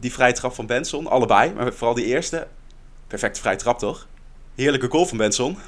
Die 0.00 0.12
vrije 0.12 0.32
trap 0.32 0.54
van 0.54 0.66
Benson, 0.66 1.06
allebei, 1.06 1.52
maar 1.52 1.72
vooral 1.72 1.94
die 1.94 2.04
eerste. 2.04 2.46
Perfecte 3.06 3.40
vrije 3.40 3.56
trap 3.56 3.78
toch? 3.78 4.06
Heerlijke 4.54 4.88
goal 4.90 5.06
van 5.06 5.16
Benson. 5.18 5.58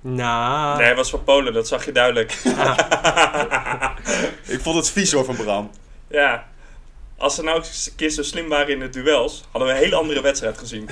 Nou, 0.00 0.76
Nee, 0.76 0.86
hij 0.86 0.94
was 0.96 1.10
van 1.10 1.24
Polen, 1.24 1.52
dat 1.52 1.68
zag 1.68 1.84
je 1.84 1.92
duidelijk. 1.92 2.32
Ik 4.46 4.60
vond 4.60 4.76
het 4.76 4.90
vies 4.90 5.12
hoor 5.12 5.24
van 5.24 5.36
Bram. 5.36 5.70
ja. 6.08 6.46
Als 7.16 7.34
ze 7.34 7.42
nou 7.42 7.56
eens 7.58 7.86
een 7.90 7.94
keer 7.96 8.10
zo 8.10 8.22
slim 8.22 8.48
waren 8.48 8.68
in 8.68 8.78
de 8.78 8.88
duels, 8.88 9.44
hadden 9.50 9.68
we 9.70 9.74
een 9.76 9.80
hele 9.82 9.94
andere 9.96 10.20
wedstrijd 10.22 10.58
gezien. 10.58 10.88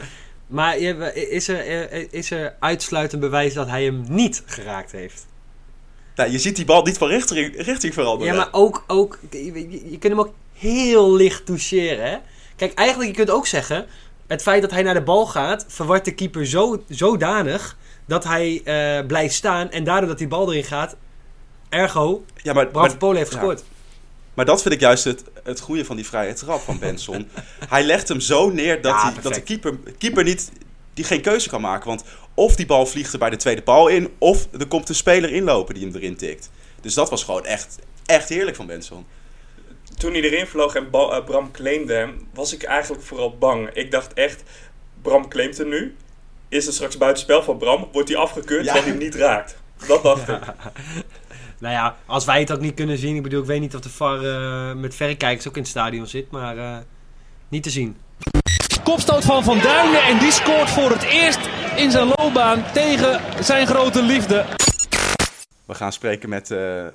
maar 0.46 0.78
je- 0.78 1.14
is 1.30 1.48
er, 1.48 1.88
eh, 1.90 2.06
is 2.10 2.30
er 2.30 2.54
uitsluitend 2.60 3.20
bewijs 3.20 3.54
dat 3.54 3.68
hij 3.68 3.84
hem 3.84 4.04
niet 4.08 4.42
geraakt 4.46 4.92
heeft? 4.92 5.26
Nou, 6.14 6.30
je 6.30 6.38
ziet 6.38 6.56
die 6.56 6.64
bal 6.64 6.82
niet 6.82 6.98
van 6.98 7.08
richting, 7.08 7.54
richting 7.56 7.94
veranderen. 7.94 8.34
Ja, 8.34 8.38
maar 8.40 8.48
ook, 8.52 8.84
ook 8.86 9.18
je, 9.30 9.44
je- 9.52 9.90
je 9.90 9.98
kunt 9.98 10.12
hem 10.12 10.20
ook 10.20 10.32
heel 10.52 11.14
licht 11.14 11.46
toucheren. 11.46 12.10
Hè? 12.10 12.16
Kijk, 12.56 12.74
eigenlijk, 12.74 13.10
je 13.10 13.16
kunt 13.16 13.30
ook 13.30 13.46
zeggen... 13.46 13.86
Het 14.26 14.42
feit 14.42 14.62
dat 14.62 14.70
hij 14.70 14.82
naar 14.82 14.94
de 14.94 15.02
bal 15.02 15.26
gaat... 15.26 15.64
verwart 15.68 16.04
de 16.04 16.14
keeper 16.14 16.46
zo, 16.46 16.82
zodanig... 16.88 17.76
dat 18.06 18.24
hij 18.24 18.60
eh, 18.64 19.06
blijft 19.06 19.34
staan... 19.34 19.70
en 19.70 19.84
daardoor 19.84 20.08
dat 20.08 20.18
die 20.18 20.28
bal 20.28 20.50
erin 20.52 20.64
gaat... 20.64 20.96
ergo, 21.68 22.24
Ja, 22.42 22.52
maar, 22.52 22.66
Bram 22.66 22.88
van 22.88 22.98
Polen 22.98 23.16
heeft 23.16 23.32
ja. 23.32 23.36
gescoord. 23.38 23.62
maar 24.34 24.44
dat 24.44 24.62
vind 24.62 24.74
ik 24.74 24.80
juist 24.80 25.04
het, 25.04 25.24
het 25.44 25.60
goede 25.60 25.84
van 25.84 25.96
die 25.96 26.06
vrije 26.06 26.32
trap 26.32 26.60
van 26.60 26.78
Benson. 26.78 27.28
hij 27.68 27.82
legt 27.84 28.08
hem 28.08 28.20
zo 28.20 28.50
neer 28.50 28.80
dat, 28.82 28.92
Ja, 28.92 29.12
hij, 29.12 29.22
dat 29.22 29.34
de 29.34 29.42
keeper, 29.42 29.78
keeper 29.98 30.24
niet, 30.24 30.52
die 30.94 31.04
geen 31.04 31.20
keuze 31.20 31.48
kan 31.48 31.60
maken. 31.60 31.88
Want 31.88 32.04
of 32.34 32.56
die 32.56 32.66
bal 32.66 32.86
vliegt 32.86 33.12
er 33.12 33.18
bij 33.18 33.30
de 33.30 33.36
tweede 33.36 33.62
paal 33.62 33.88
in... 33.88 34.10
of 34.18 34.48
er 34.58 34.66
komt 34.66 34.88
een 34.88 34.94
speler 34.94 35.32
inlopen 35.32 35.74
die 35.74 35.84
hem 35.86 35.94
erin 35.94 36.16
tikt. 36.16 36.50
Dus 36.80 36.94
dat 36.94 37.10
was 37.10 37.24
gewoon 37.24 37.44
echt, 37.44 37.78
echt 38.06 38.28
heerlijk 38.28 38.56
van 38.56 38.66
Benson. 38.66 39.06
Toen 39.98 40.12
hij 40.12 40.22
erin 40.22 40.46
vloog 40.46 40.74
en 40.74 40.90
Ba- 40.90 41.10
eh, 41.10 41.24
Bram 41.24 41.50
claimde 41.50 41.94
hem, 41.94 42.26
was 42.34 42.52
ik 42.52 42.62
eigenlijk 42.62 43.02
vooral 43.02 43.36
bang. 43.38 43.70
Ik 43.70 43.90
dacht 43.90 44.12
echt, 44.12 44.42
Bram 45.02 45.28
claimt 45.28 45.58
hem 45.58 45.68
nu. 45.68 45.94
Is 46.48 46.66
het 46.66 46.74
straks 46.74 46.96
buitenspel 46.96 47.42
van 47.42 47.58
Bram? 47.58 47.88
Wordt 47.92 48.08
hij 48.08 48.18
afgekeurd 48.18 48.64
Ja. 48.64 48.72
hij 48.72 48.82
hem 48.82 48.98
niet 48.98 49.14
raakt? 49.14 49.56
Dat 49.86 50.02
dacht 50.02 50.28
ik. 50.28 50.38
Nou 51.58 51.74
ja, 51.76 51.96
als 52.06 52.24
wij 52.24 52.40
het 52.40 52.52
ook 52.52 52.60
niet 52.60 52.74
kunnen 52.74 52.98
zien... 52.98 53.16
ik 53.16 53.22
bedoel, 53.22 53.40
ik 53.40 53.46
weet 53.46 53.60
niet 53.60 53.74
of 53.74 53.80
de 53.80 53.88
VAR 53.90 54.24
eh, 54.24 54.74
met 54.74 54.94
verrekijkers 54.94 55.48
ook 55.48 55.54
in 55.56 55.60
het 55.62 55.70
stadion 55.70 56.06
zit... 56.06 56.30
maar 56.30 56.58
eh, 56.58 56.76
niet 57.48 57.62
te 57.62 57.70
zien. 57.70 57.96
Kopstoot 58.84 59.24
van 59.24 59.44
Van 59.44 59.58
Duinen 59.58 60.02
en 60.02 60.18
die 60.18 60.30
scoort 60.30 60.70
voor 60.70 60.90
het 60.90 61.02
eerst 61.02 61.40
in 61.76 61.90
zijn 61.90 62.12
loopbaan 62.16 62.64
tegen 62.72 63.20
zijn 63.44 63.66
grote 63.66 64.02
liefde. 64.02 64.44
We 65.66 65.74
gaan 65.74 65.92
spreken 65.92 66.28
met 66.28 66.50
eh, 66.50 66.86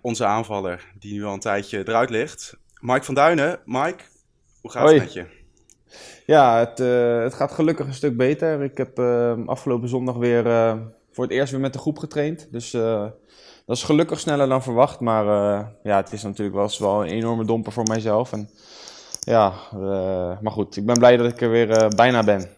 onze 0.00 0.24
aanvaller, 0.24 0.84
die 0.98 1.12
nu 1.14 1.24
al 1.24 1.32
een 1.32 1.40
tijdje 1.40 1.78
eruit 1.78 2.10
ligt. 2.10 2.56
Mike 2.80 3.04
van 3.04 3.14
Duinen. 3.14 3.58
Mike, 3.64 4.02
hoe 4.60 4.70
gaat 4.70 4.82
Hoi. 4.82 4.94
het 4.94 5.02
met 5.02 5.12
je? 5.12 5.26
Ja, 6.26 6.58
het, 6.58 6.80
eh, 6.80 7.22
het 7.22 7.34
gaat 7.34 7.52
gelukkig 7.52 7.86
een 7.86 7.94
stuk 7.94 8.16
beter. 8.16 8.62
Ik 8.62 8.76
heb 8.76 8.98
eh, 8.98 9.34
afgelopen 9.46 9.88
zondag 9.88 10.16
weer 10.16 10.46
eh, 10.46 10.74
voor 11.12 11.24
het 11.24 11.32
eerst 11.32 11.52
weer 11.52 11.60
met 11.60 11.72
de 11.72 11.78
groep 11.78 11.98
getraind. 11.98 12.48
Dus 12.50 12.74
eh, 12.74 13.06
dat 13.66 13.76
is 13.76 13.82
gelukkig 13.82 14.20
sneller 14.20 14.48
dan 14.48 14.62
verwacht. 14.62 15.00
Maar 15.00 15.26
eh, 15.26 15.66
ja, 15.82 15.96
het 15.96 16.12
is 16.12 16.22
natuurlijk 16.22 16.54
wel, 16.56 16.64
eens 16.64 16.78
wel 16.78 17.02
een 17.02 17.10
enorme 17.10 17.44
domper 17.44 17.72
voor 17.72 17.86
mijzelf. 17.86 18.32
En, 18.32 18.50
ja, 19.26 19.52
eh, 19.72 20.40
maar 20.40 20.52
goed, 20.52 20.76
ik 20.76 20.86
ben 20.86 20.98
blij 20.98 21.16
dat 21.16 21.32
ik 21.32 21.40
er 21.40 21.50
weer 21.50 21.70
eh, 21.70 21.88
bijna 21.88 22.22
ben. 22.24 22.48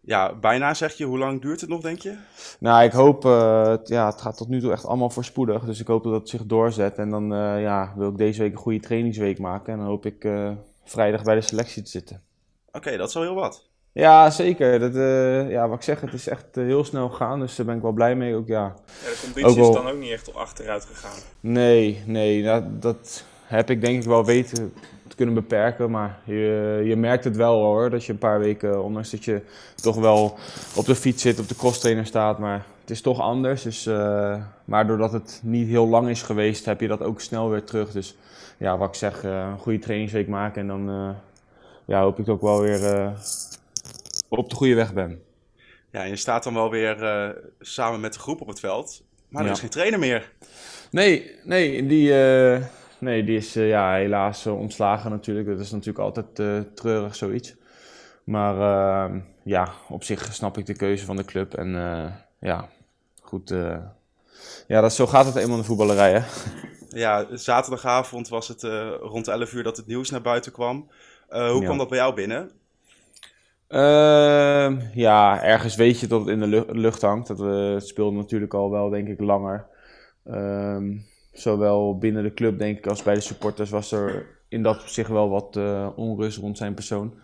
Ja, 0.00 0.34
bijna 0.34 0.74
zeg 0.74 0.92
je. 0.92 1.04
Hoe 1.04 1.18
lang 1.18 1.40
duurt 1.40 1.60
het 1.60 1.70
nog, 1.70 1.80
denk 1.80 1.98
je? 2.00 2.16
Nou, 2.58 2.84
ik 2.84 2.92
hoop, 2.92 3.24
eh, 3.24 3.66
het, 3.66 3.88
ja, 3.88 4.06
het 4.10 4.20
gaat 4.20 4.36
tot 4.36 4.48
nu 4.48 4.60
toe 4.60 4.72
echt 4.72 4.86
allemaal 4.86 5.10
voorspoedig. 5.10 5.64
Dus 5.64 5.80
ik 5.80 5.86
hoop 5.86 6.02
dat 6.04 6.12
het 6.12 6.28
zich 6.28 6.44
doorzet. 6.46 6.96
En 6.98 7.10
dan 7.10 7.32
eh, 7.34 7.60
ja, 7.62 7.92
wil 7.96 8.08
ik 8.10 8.16
deze 8.16 8.42
week 8.42 8.52
een 8.52 8.58
goede 8.58 8.80
trainingsweek 8.80 9.38
maken. 9.38 9.72
En 9.72 9.78
dan 9.78 9.88
hoop 9.88 10.06
ik 10.06 10.24
eh, 10.24 10.50
vrijdag 10.84 11.22
bij 11.22 11.34
de 11.34 11.40
selectie 11.40 11.82
te 11.82 11.90
zitten. 11.90 12.22
Oké, 12.72 12.96
dat 12.96 13.08
is 13.08 13.14
wel 13.14 13.22
heel 13.22 13.34
wat. 13.34 13.68
Ja, 13.92 14.30
zeker. 14.30 14.78
Dat, 14.78 14.94
eh, 14.94 15.50
ja, 15.50 15.68
wat 15.68 15.76
ik 15.76 15.84
zeg, 15.84 16.00
het 16.00 16.12
is 16.12 16.28
echt 16.28 16.46
heel 16.54 16.84
snel 16.84 17.08
gegaan. 17.08 17.40
Dus 17.40 17.56
daar 17.56 17.66
ben 17.66 17.76
ik 17.76 17.82
wel 17.82 17.92
blij 17.92 18.14
mee 18.16 18.34
ook, 18.34 18.46
ja. 18.46 18.62
Ja, 18.64 19.10
de 19.10 19.18
conditie 19.22 19.44
Ook 19.50 19.56
wel- 19.56 19.68
is 19.68 19.74
dan 19.74 19.88
ook 19.88 19.98
niet 20.00 20.10
echt 20.12 20.34
achteruit 20.34 20.84
gegaan. 20.84 21.18
Nee, 21.40 22.02
nee, 22.06 22.42
dat, 22.44 22.82
dat 22.82 23.24
heb 23.50 23.70
ik 23.70 23.80
denk 23.80 24.02
ik 24.02 24.08
wel 24.08 24.24
weten 24.24 24.72
te 25.08 25.16
kunnen 25.16 25.34
beperken. 25.34 25.90
Maar 25.90 26.18
je, 26.24 26.82
je 26.84 26.96
merkt 26.96 27.24
het 27.24 27.36
wel 27.36 27.62
hoor, 27.62 27.90
dat 27.90 28.04
je 28.04 28.12
een 28.12 28.18
paar 28.18 28.38
weken, 28.38 28.84
ondanks 28.84 29.10
dat 29.10 29.24
je 29.24 29.40
toch 29.74 29.96
wel 29.96 30.38
op 30.76 30.84
de 30.86 30.94
fiets 30.94 31.22
zit, 31.22 31.38
op 31.40 31.48
de 31.48 31.56
crosstrainer 31.56 32.06
staat. 32.06 32.38
Maar 32.38 32.66
het 32.80 32.90
is 32.90 33.00
toch 33.00 33.20
anders. 33.20 33.62
Dus, 33.62 33.86
eh, 33.86 34.42
maar 34.64 34.86
doordat 34.86 35.12
het 35.12 35.40
niet 35.42 35.68
heel 35.68 35.86
lang 35.88 36.08
is 36.08 36.22
geweest, 36.22 36.64
heb 36.64 36.80
je 36.80 36.88
dat 36.88 37.02
ook 37.02 37.20
snel 37.20 37.50
weer 37.50 37.64
terug. 37.64 37.90
Dus 37.92 38.16
ja, 38.56 38.78
wat 38.78 38.88
ik 38.88 38.94
zeg, 38.94 39.24
eh, 39.24 39.30
een 39.52 39.58
goede 39.58 39.78
trainingsweek 39.78 40.28
maken. 40.28 40.60
En 40.60 40.66
dan 40.66 40.88
eh, 40.88 41.10
ja, 41.84 42.02
hoop 42.02 42.18
ik 42.18 42.28
ook 42.28 42.42
wel 42.42 42.60
weer 42.60 43.12
op 44.28 44.50
de 44.50 44.56
goede 44.56 44.74
weg 44.74 44.92
ben. 44.94 45.22
Ja, 45.92 46.02
en 46.02 46.08
je 46.08 46.16
staat 46.16 46.44
dan 46.44 46.54
wel 46.54 46.70
weer 46.70 46.96
samen 47.60 48.00
met 48.00 48.12
de 48.12 48.18
groep 48.18 48.40
op 48.40 48.48
het 48.48 48.60
veld. 48.60 49.02
Maar 49.28 49.40
er 49.42 49.46
Ja. 49.48 49.54
is 49.54 49.60
geen 49.60 49.70
trainer 49.70 49.98
meer. 49.98 50.32
Nee, 50.90 51.30
nee, 51.44 51.86
die, 51.86 52.12
nee, 53.00 53.24
die 53.24 53.36
is 53.36 53.56
eh, 53.56 53.68
ja, 53.68 53.94
helaas 53.94 54.46
eh, 54.46 54.58
ontslagen 54.58 55.10
natuurlijk. 55.10 55.46
Dat 55.48 55.60
is 55.60 55.70
natuurlijk 55.70 55.98
altijd 55.98 56.38
eh, 56.38 56.58
treurig 56.74 57.14
zoiets. 57.16 57.56
Maar 58.24 58.54
eh, 58.54 59.16
ja, 59.44 59.68
op 59.88 60.04
zich 60.04 60.34
snap 60.34 60.58
ik 60.58 60.66
de 60.66 60.76
keuze 60.76 61.04
van 61.04 61.16
de 61.16 61.24
club. 61.24 61.54
En 61.54 61.68
ja, 62.40 62.68
goed. 63.22 63.54
ja, 64.66 64.80
dat, 64.80 64.92
zo 64.92 65.06
gaat 65.06 65.26
het 65.26 65.36
eenmaal 65.36 65.54
in 65.54 65.60
de 65.60 65.66
voetballerij, 65.66 66.12
hè? 66.12 66.20
Ja, 66.88 67.26
zaterdagavond 67.30 68.28
was 68.28 68.48
het 68.48 68.62
rond 69.00 69.28
11 69.28 69.52
uur 69.52 69.62
dat 69.62 69.76
het 69.76 69.86
nieuws 69.86 70.10
naar 70.10 70.22
buiten 70.22 70.52
kwam. 70.52 70.90
Hoe 71.28 71.40
Ja. 71.40 71.64
kwam 71.64 71.78
dat 71.78 71.88
bij 71.88 71.98
jou 71.98 72.14
binnen? 72.14 72.50
Ehm, 73.68 74.80
ja, 74.94 75.42
ergens 75.42 75.76
weet 75.76 76.00
je 76.00 76.06
dat 76.06 76.20
het 76.20 76.28
in 76.28 76.40
de 76.40 76.46
lu- 76.46 76.64
lucht 76.68 77.02
hangt. 77.02 77.28
Dat, 77.28 77.38
we 77.38 77.46
het 77.74 77.86
speelde 77.86 78.16
natuurlijk 78.16 78.54
al 78.54 78.70
wel, 78.70 78.88
denk 78.88 79.08
ik, 79.08 79.20
langer. 79.20 79.66
Ehm, 80.24 80.96
zowel 81.32 81.98
binnen 81.98 82.22
de 82.22 82.34
club, 82.34 82.58
denk 82.58 82.78
ik, 82.78 82.86
als 82.86 83.02
bij 83.02 83.14
de 83.14 83.20
supporters 83.20 83.70
was 83.70 83.92
er 83.92 84.38
in 84.48 84.62
dat 84.62 84.80
opzicht 84.80 85.08
wel 85.08 85.28
wat 85.28 85.56
eh, 85.56 85.88
onrust 85.96 86.38
rond 86.38 86.56
zijn 86.56 86.74
persoon. 86.74 87.14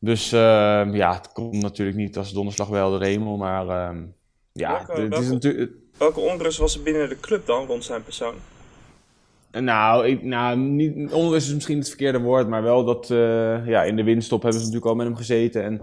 Dus 0.00 0.32
ehm, 0.32 0.94
ja, 0.94 1.14
het 1.14 1.32
komt 1.32 1.62
natuurlijk 1.62 1.96
niet 1.96 2.16
als 2.16 2.32
donderslag 2.32 2.68
bij 2.68 2.78
helder 2.78 3.02
hemel, 3.02 3.36
maar 3.36 3.68
ehm, 3.68 4.04
ja, 4.52 4.84
Welke- 4.86 5.02
het 5.02 5.22
is 5.22 5.30
natuurlijk... 5.30 5.72
Welke 5.98 6.20
onrust 6.20 6.58
was 6.58 6.74
er 6.76 6.82
binnen 6.82 7.08
de 7.08 7.20
club 7.20 7.46
dan 7.46 7.66
rond 7.66 7.84
zijn 7.84 8.02
persoon? 8.02 8.34
Nou, 9.52 10.06
ik, 10.06 10.22
nou 10.22 10.58
niet, 10.58 11.12
onrust 11.12 11.46
is 11.46 11.54
misschien 11.54 11.78
het 11.78 11.88
verkeerde 11.88 12.20
woord, 12.20 12.48
maar 12.48 12.62
wel 12.62 12.84
dat 12.84 13.10
eh, 13.10 13.66
ja, 13.66 13.82
in 13.82 13.96
de 13.96 14.04
winststop 14.04 14.42
hebben 14.42 14.60
ze 14.60 14.66
natuurlijk 14.66 14.92
al 14.92 14.96
met 14.98 15.06
hem 15.06 15.16
gezeten. 15.16 15.62
En 15.62 15.82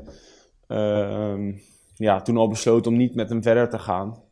ehm, 0.67 1.53
ja, 1.95 2.21
toen 2.21 2.37
al 2.37 2.47
besloten 2.47 2.91
om 2.91 2.97
niet 2.97 3.15
met 3.15 3.29
hem 3.29 3.43
verder 3.43 3.69
te 3.69 3.79
gaan. 3.79 4.23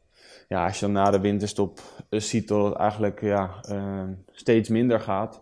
Ja, 0.53 0.65
als 0.65 0.79
je 0.79 0.85
dan 0.85 0.91
na 0.95 1.11
de 1.11 1.19
winterstop 1.19 1.79
eh, 2.09 2.19
ziet 2.19 2.47
dat 2.47 2.65
het 2.65 2.73
eigenlijk 2.73 3.21
ja, 3.21 3.59
eh, 3.61 4.03
steeds 4.31 4.69
minder 4.69 4.99
gaat, 4.99 5.41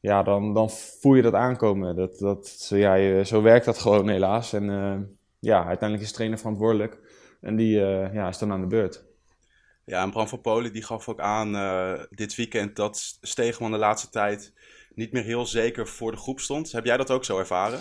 ja, 0.00 0.22
dan, 0.22 0.54
dan 0.54 0.70
voel 0.70 1.14
je 1.14 1.22
dat 1.22 1.34
aankomen. 1.34 1.96
Dat, 1.96 2.18
dat, 2.18 2.66
ja, 2.68 2.94
je- 2.94 3.24
zo 3.24 3.42
werkt 3.42 3.64
dat 3.64 3.78
gewoon 3.78 4.08
helaas. 4.08 4.52
En 4.52 4.70
eh, 4.70 4.96
ja, 5.38 5.56
uiteindelijk 5.58 6.00
is 6.02 6.08
de 6.08 6.14
trainer 6.14 6.38
verantwoordelijk 6.38 6.98
en 7.40 7.56
die 7.56 7.78
ja, 8.12 8.28
is 8.28 8.38
dan 8.38 8.52
aan 8.52 8.60
de 8.60 8.66
beurt. 8.66 9.04
Ja, 9.84 10.02
en 10.02 10.10
Bram 10.10 10.28
van 10.28 10.40
Polen 10.40 10.72
die 10.72 10.82
gaf 10.82 11.08
ook 11.08 11.20
aan 11.20 11.52
dit 12.10 12.34
weekend 12.34 12.76
dat 12.76 13.18
Stegeman 13.20 13.70
de 13.70 13.78
laatste 13.78 14.08
tijd 14.08 14.52
niet 14.94 15.12
meer 15.12 15.22
heel 15.24 15.46
zeker 15.46 15.86
voor 15.86 16.10
de 16.10 16.16
groep 16.16 16.40
stond. 16.40 16.72
Heb 16.72 16.84
jij 16.84 16.96
dat 16.96 17.10
ook 17.10 17.24
zo 17.24 17.38
ervaren? 17.38 17.78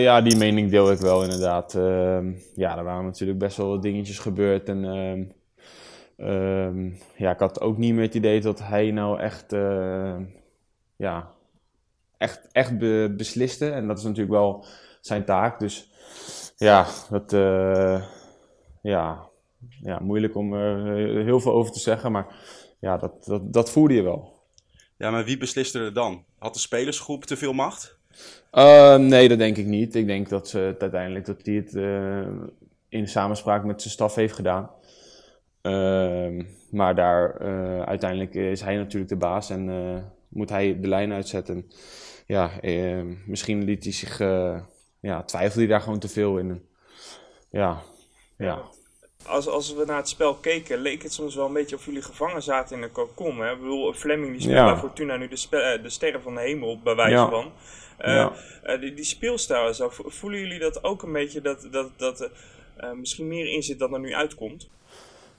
Ja, 0.00 0.20
die 0.20 0.36
mening 0.36 0.70
deel 0.70 0.90
ik 0.92 0.98
wel 0.98 1.22
inderdaad. 1.22 1.74
Ehm, 1.74 2.32
ja, 2.54 2.78
er 2.78 2.84
waren 2.84 3.04
natuurlijk 3.04 3.38
best 3.38 3.56
wel 3.56 3.68
wat 3.68 3.82
dingetjes 3.82 4.18
gebeurd. 4.18 4.68
En 4.68 4.84
ehm, 4.84 5.24
ehm, 6.20 6.90
ja, 7.16 7.30
ik 7.30 7.38
had 7.38 7.60
ook 7.60 7.76
niet 7.78 7.94
meer 7.94 8.04
het 8.04 8.14
idee 8.14 8.40
dat 8.40 8.58
hij 8.58 8.90
nou 8.90 9.20
echt, 9.20 9.52
eh, 9.52 10.16
ja, 10.96 11.30
echt, 12.18 12.48
echt 12.52 12.78
be- 12.78 13.14
besliste. 13.16 13.70
En 13.70 13.86
dat 13.86 13.98
is 13.98 14.04
natuurlijk 14.04 14.30
wel 14.30 14.64
zijn 15.00 15.24
taak. 15.24 15.58
Dus 15.58 15.90
ja, 16.56 16.86
dat, 17.10 17.32
eh, 17.32 18.04
ja, 18.82 19.28
ja, 19.82 19.98
moeilijk 19.98 20.34
om 20.36 20.52
er 20.52 21.24
heel 21.24 21.40
veel 21.40 21.52
over 21.52 21.72
te 21.72 21.80
zeggen. 21.80 22.12
Maar 22.12 22.26
ja, 22.80 22.96
dat, 22.96 23.24
dat, 23.24 23.52
dat 23.52 23.70
voelde 23.70 23.94
je 23.94 24.02
wel. 24.02 24.38
Ja, 24.96 25.10
maar 25.10 25.24
wie 25.24 25.36
besliste 25.38 25.78
er 25.78 25.92
dan? 25.92 26.24
Had 26.38 26.54
de 26.54 26.60
spelersgroep 26.60 27.24
te 27.24 27.36
veel 27.36 27.52
macht? 27.52 27.98
Uh, 28.52 28.96
nee, 28.96 29.28
dat 29.28 29.38
denk 29.38 29.56
ik 29.56 29.66
niet. 29.66 29.94
Ik 29.94 30.06
denk 30.06 30.28
dat 30.28 30.48
ze 30.48 30.58
het 30.58 30.80
uiteindelijk 30.82 31.26
dat 31.26 31.40
hij 31.42 31.54
het 31.54 31.74
uh, 31.74 32.28
in 32.88 33.08
samenspraak 33.08 33.64
met 33.64 33.80
zijn 33.82 33.94
staf 33.94 34.14
heeft 34.14 34.34
gedaan. 34.34 34.70
Uh, 35.62 36.44
maar 36.70 36.94
daar 36.94 37.42
uh, 37.42 37.82
uiteindelijk 37.82 38.34
is 38.34 38.60
hij 38.60 38.76
natuurlijk 38.76 39.10
de 39.10 39.16
baas 39.16 39.50
en 39.50 39.68
uh, 39.68 39.96
moet 40.28 40.48
hij 40.50 40.80
de 40.80 40.88
lijn 40.88 41.12
uitzetten. 41.12 41.70
Ja, 42.26 42.50
misschien 43.26 43.64
liet 43.64 43.84
hij 43.84 43.92
zich, 43.92 44.18
ja, 45.00 45.22
twijfelde 45.22 45.58
hij 45.60 45.68
daar 45.68 45.80
gewoon 45.80 45.98
te 45.98 46.08
veel 46.08 46.38
in. 46.38 46.62
Ja, 47.50 47.82
ja. 48.38 48.62
als, 49.26 49.48
als 49.48 49.74
we 49.74 49.84
naar 49.84 49.96
het 49.96 50.08
spel 50.08 50.34
keken, 50.34 50.78
leek 50.78 51.02
het 51.02 51.12
soms 51.12 51.34
wel 51.34 51.46
een 51.46 51.52
beetje 51.52 51.76
of 51.76 51.84
jullie 51.84 52.02
gevangen 52.02 52.42
zaten 52.42 52.76
in 52.76 52.82
een 52.82 52.92
cocon. 52.92 53.38
Hè? 53.38 53.52
Ik 53.52 53.58
bedoel, 53.60 53.92
Fleming 53.92 54.30
die 54.32 54.40
speelt 54.40 54.56
Ja. 54.56 54.64
bij 54.72 54.76
Fortuna 54.80 55.16
nu 55.16 55.28
de, 55.28 55.48
eh, 55.82 55.88
sterren 55.90 56.22
van 56.22 56.34
de 56.34 56.40
hemel, 56.40 56.80
bij 56.84 56.94
wijze 56.94 57.14
Ja. 57.14 57.28
van. 57.28 57.52
Eh, 57.98 58.14
Ja. 58.14 58.32
eh, 58.62 58.80
die, 58.80 58.94
die 58.94 59.04
speelstijl 59.04 59.66
en 59.66 59.74
zo, 59.74 59.88
vo- 59.88 60.08
voelen 60.10 60.40
jullie 60.40 60.58
dat 60.58 60.84
ook 60.84 61.02
een 61.02 61.12
beetje 61.12 61.40
dat, 61.40 61.68
dat, 61.70 61.90
dat 61.96 62.20
er 62.20 62.30
eh, 62.76 62.92
misschien 62.92 63.28
meer 63.28 63.52
in 63.52 63.62
zit 63.62 63.78
dan 63.78 63.94
er 63.94 64.00
nu 64.00 64.14
uitkomt? 64.14 64.68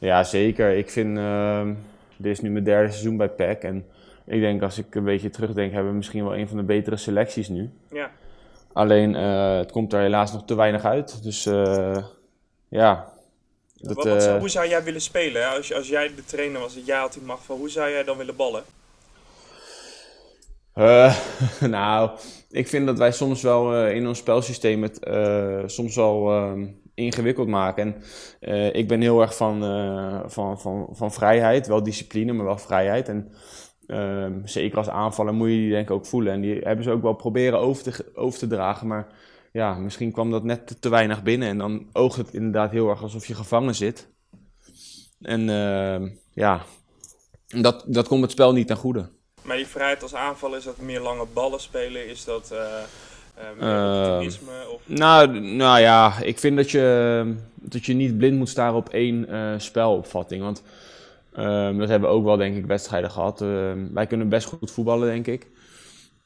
Ja, 0.01 0.23
zeker. 0.23 0.77
Ik 0.77 0.89
vind, 0.89 1.17
ehm, 1.17 1.73
dit 2.17 2.31
is 2.31 2.41
nu 2.41 2.49
mijn 2.49 2.63
derde 2.63 2.89
seizoen 2.89 3.17
bij 3.17 3.29
PEC. 3.29 3.63
En 3.63 3.85
ik 4.25 4.39
denk, 4.39 4.61
als 4.61 4.77
ik 4.77 4.95
een 4.95 5.03
beetje 5.03 5.29
terugdenk, 5.29 5.71
hebben 5.71 5.91
we 5.91 5.97
misschien 5.97 6.23
wel 6.23 6.35
een 6.35 6.47
van 6.47 6.57
de 6.57 6.63
betere 6.63 6.97
selecties 6.97 7.47
nu. 7.47 7.69
Ja. 7.91 8.11
Alleen, 8.73 9.15
eh, 9.15 9.57
het 9.57 9.71
komt 9.71 9.93
er 9.93 10.01
helaas 10.01 10.33
nog 10.33 10.45
te 10.45 10.55
weinig 10.55 10.85
uit. 10.85 11.23
Dus 11.23 11.45
eh, 11.45 12.03
ja. 12.67 13.13
Dat, 13.75 13.95
Wat, 13.95 14.05
eh, 14.05 14.37
hoe 14.37 14.49
zou 14.49 14.67
jij 14.67 14.83
willen 14.83 15.01
spelen? 15.01 15.49
Als, 15.49 15.73
als 15.73 15.87
jij 15.87 16.15
de 16.15 16.25
trainer 16.25 16.61
was 16.61 16.75
en 16.75 16.83
jij 16.83 16.99
had 16.99 17.13
die 17.13 17.21
macht 17.21 17.45
van, 17.45 17.57
hoe 17.57 17.69
zou 17.69 17.89
jij 17.89 18.03
dan 18.03 18.17
willen 18.17 18.35
ballen? 18.35 18.63
Nou, 21.59 22.09
ik 22.49 22.67
vind 22.67 22.85
dat 22.85 22.97
wij 22.97 23.11
soms 23.11 23.41
wel 23.41 23.87
in 23.87 24.07
ons 24.07 24.17
spelsysteem 24.17 24.83
het 24.83 24.99
soms 25.65 25.95
wel 25.95 26.29
ehm, 26.31 26.67
ingewikkeld 27.01 27.47
maken. 27.47 27.83
En 27.83 28.03
eh, 28.39 28.75
ik 28.75 28.87
ben 28.87 29.01
heel 29.01 29.21
erg 29.21 29.35
van, 29.35 29.63
eh, 29.63 30.19
van, 30.25 30.59
van, 30.59 30.87
van 30.91 31.11
vrijheid, 31.11 31.67
wel 31.67 31.83
discipline, 31.83 32.33
maar 32.33 32.45
wel 32.45 32.57
vrijheid. 32.57 33.09
En 33.09 33.31
ehm, 33.87 34.45
zeker 34.45 34.77
als 34.77 34.89
aanvaller 34.89 35.33
moet 35.33 35.49
je 35.49 35.55
die 35.55 35.69
denk 35.69 35.89
ik 35.89 35.95
ook 35.95 36.05
voelen. 36.05 36.33
En 36.33 36.41
die 36.41 36.59
hebben 36.59 36.83
ze 36.83 36.91
ook 36.91 37.01
wel 37.01 37.13
proberen 37.13 37.59
over 37.59 37.83
te, 37.83 38.11
over 38.15 38.39
te 38.39 38.47
dragen, 38.47 38.87
maar 38.87 39.07
ja, 39.51 39.73
misschien 39.73 40.11
kwam 40.11 40.31
dat 40.31 40.43
net 40.43 40.67
te, 40.67 40.79
te 40.79 40.89
weinig 40.89 41.23
binnen. 41.23 41.47
En 41.47 41.57
dan 41.57 41.89
oogt 41.93 42.17
het 42.17 42.33
inderdaad 42.33 42.71
heel 42.71 42.89
erg 42.89 43.01
alsof 43.01 43.25
je 43.25 43.35
gevangen 43.35 43.75
zit. 43.75 44.09
En 45.21 45.49
ehm, 45.49 46.09
ja, 46.33 46.61
dat, 47.47 47.83
dat 47.87 48.07
komt 48.07 48.21
het 48.21 48.31
spel 48.31 48.53
niet 48.53 48.67
ten 48.67 48.77
goede. 48.77 49.09
Maar 49.41 49.57
die 49.57 49.67
vrijheid 49.67 50.03
als 50.03 50.15
aanvaller, 50.15 50.57
is 50.57 50.63
dat 50.63 50.77
meer 50.77 51.01
lange 51.01 51.25
ballen 51.33 51.59
spelen? 51.59 52.07
Is 52.07 52.23
dat 52.23 52.53
eh 53.35 53.43
eh, 53.49 53.57
meer 53.57 53.67
Eh, 53.69 53.97
opportunisme? 53.97 54.51
Of... 54.73 54.81
Nou, 54.85 55.39
nou 55.39 55.79
ja, 55.79 56.19
ik 56.21 56.39
vind 56.39 56.55
dat 56.55 56.71
je, 56.71 57.35
dat 57.55 57.85
je 57.85 57.93
niet 57.93 58.17
blind 58.17 58.37
moet 58.37 58.49
staren 58.49 58.75
op 58.75 58.89
één 58.89 59.29
eh, 59.29 59.53
spelopvatting. 59.57 60.43
Want 60.43 60.63
ehm, 61.33 61.77
dat 61.77 61.89
hebben 61.89 62.09
we 62.09 62.15
ook 62.15 62.23
wel, 62.23 62.37
denk 62.37 62.55
ik, 62.55 62.65
wedstrijden 62.65 63.11
gehad. 63.11 63.41
Ehm, 63.41 63.93
wij 63.93 64.07
kunnen 64.07 64.29
best 64.29 64.47
goed 64.47 64.71
voetballen, 64.71 65.07
denk 65.07 65.27
ik. 65.27 65.47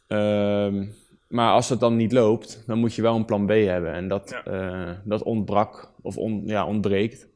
Ehm, 0.08 0.86
maar 1.28 1.52
als 1.52 1.70
het 1.70 1.80
dan 1.80 1.96
niet 1.96 2.12
loopt, 2.12 2.64
dan 2.68 2.80
moet 2.80 2.94
je 2.94 3.02
wel 3.02 3.16
een 3.16 3.26
plan 3.26 3.46
B 3.46 3.50
hebben. 3.50 3.94
En 3.94 4.08
dat, 4.08 4.42
eh, 4.46 4.90
dat 5.04 5.24
ontbrak, 5.24 5.92
of 6.02 6.18
on, 6.18 6.42
ja, 6.46 6.66
ontbreekt. 6.66 7.28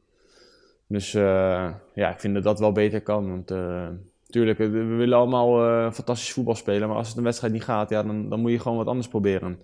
Dus 0.86 1.12
ja, 1.12 2.10
ik 2.12 2.20
vind 2.20 2.34
dat 2.34 2.42
dat 2.42 2.58
wel 2.58 2.72
beter 2.72 3.00
kan. 3.00 3.28
Want 3.28 3.52
tuurlijk, 4.30 4.58
we 4.58 4.68
willen 4.84 5.18
allemaal 5.18 5.66
eh, 5.66 5.92
fantastisch 5.92 6.32
voetbal 6.32 6.54
spelen. 6.54 6.88
Maar 6.88 6.96
als 6.96 7.08
het 7.08 7.16
een 7.16 7.22
wedstrijd 7.22 7.52
niet 7.52 7.64
gaat, 7.64 7.90
ja, 7.90 8.02
dan, 8.02 8.28
dan 8.28 8.40
moet 8.40 8.50
je 8.50 8.58
gewoon 8.58 8.76
wat 8.76 8.86
anders 8.86 9.08
proberen. 9.08 9.58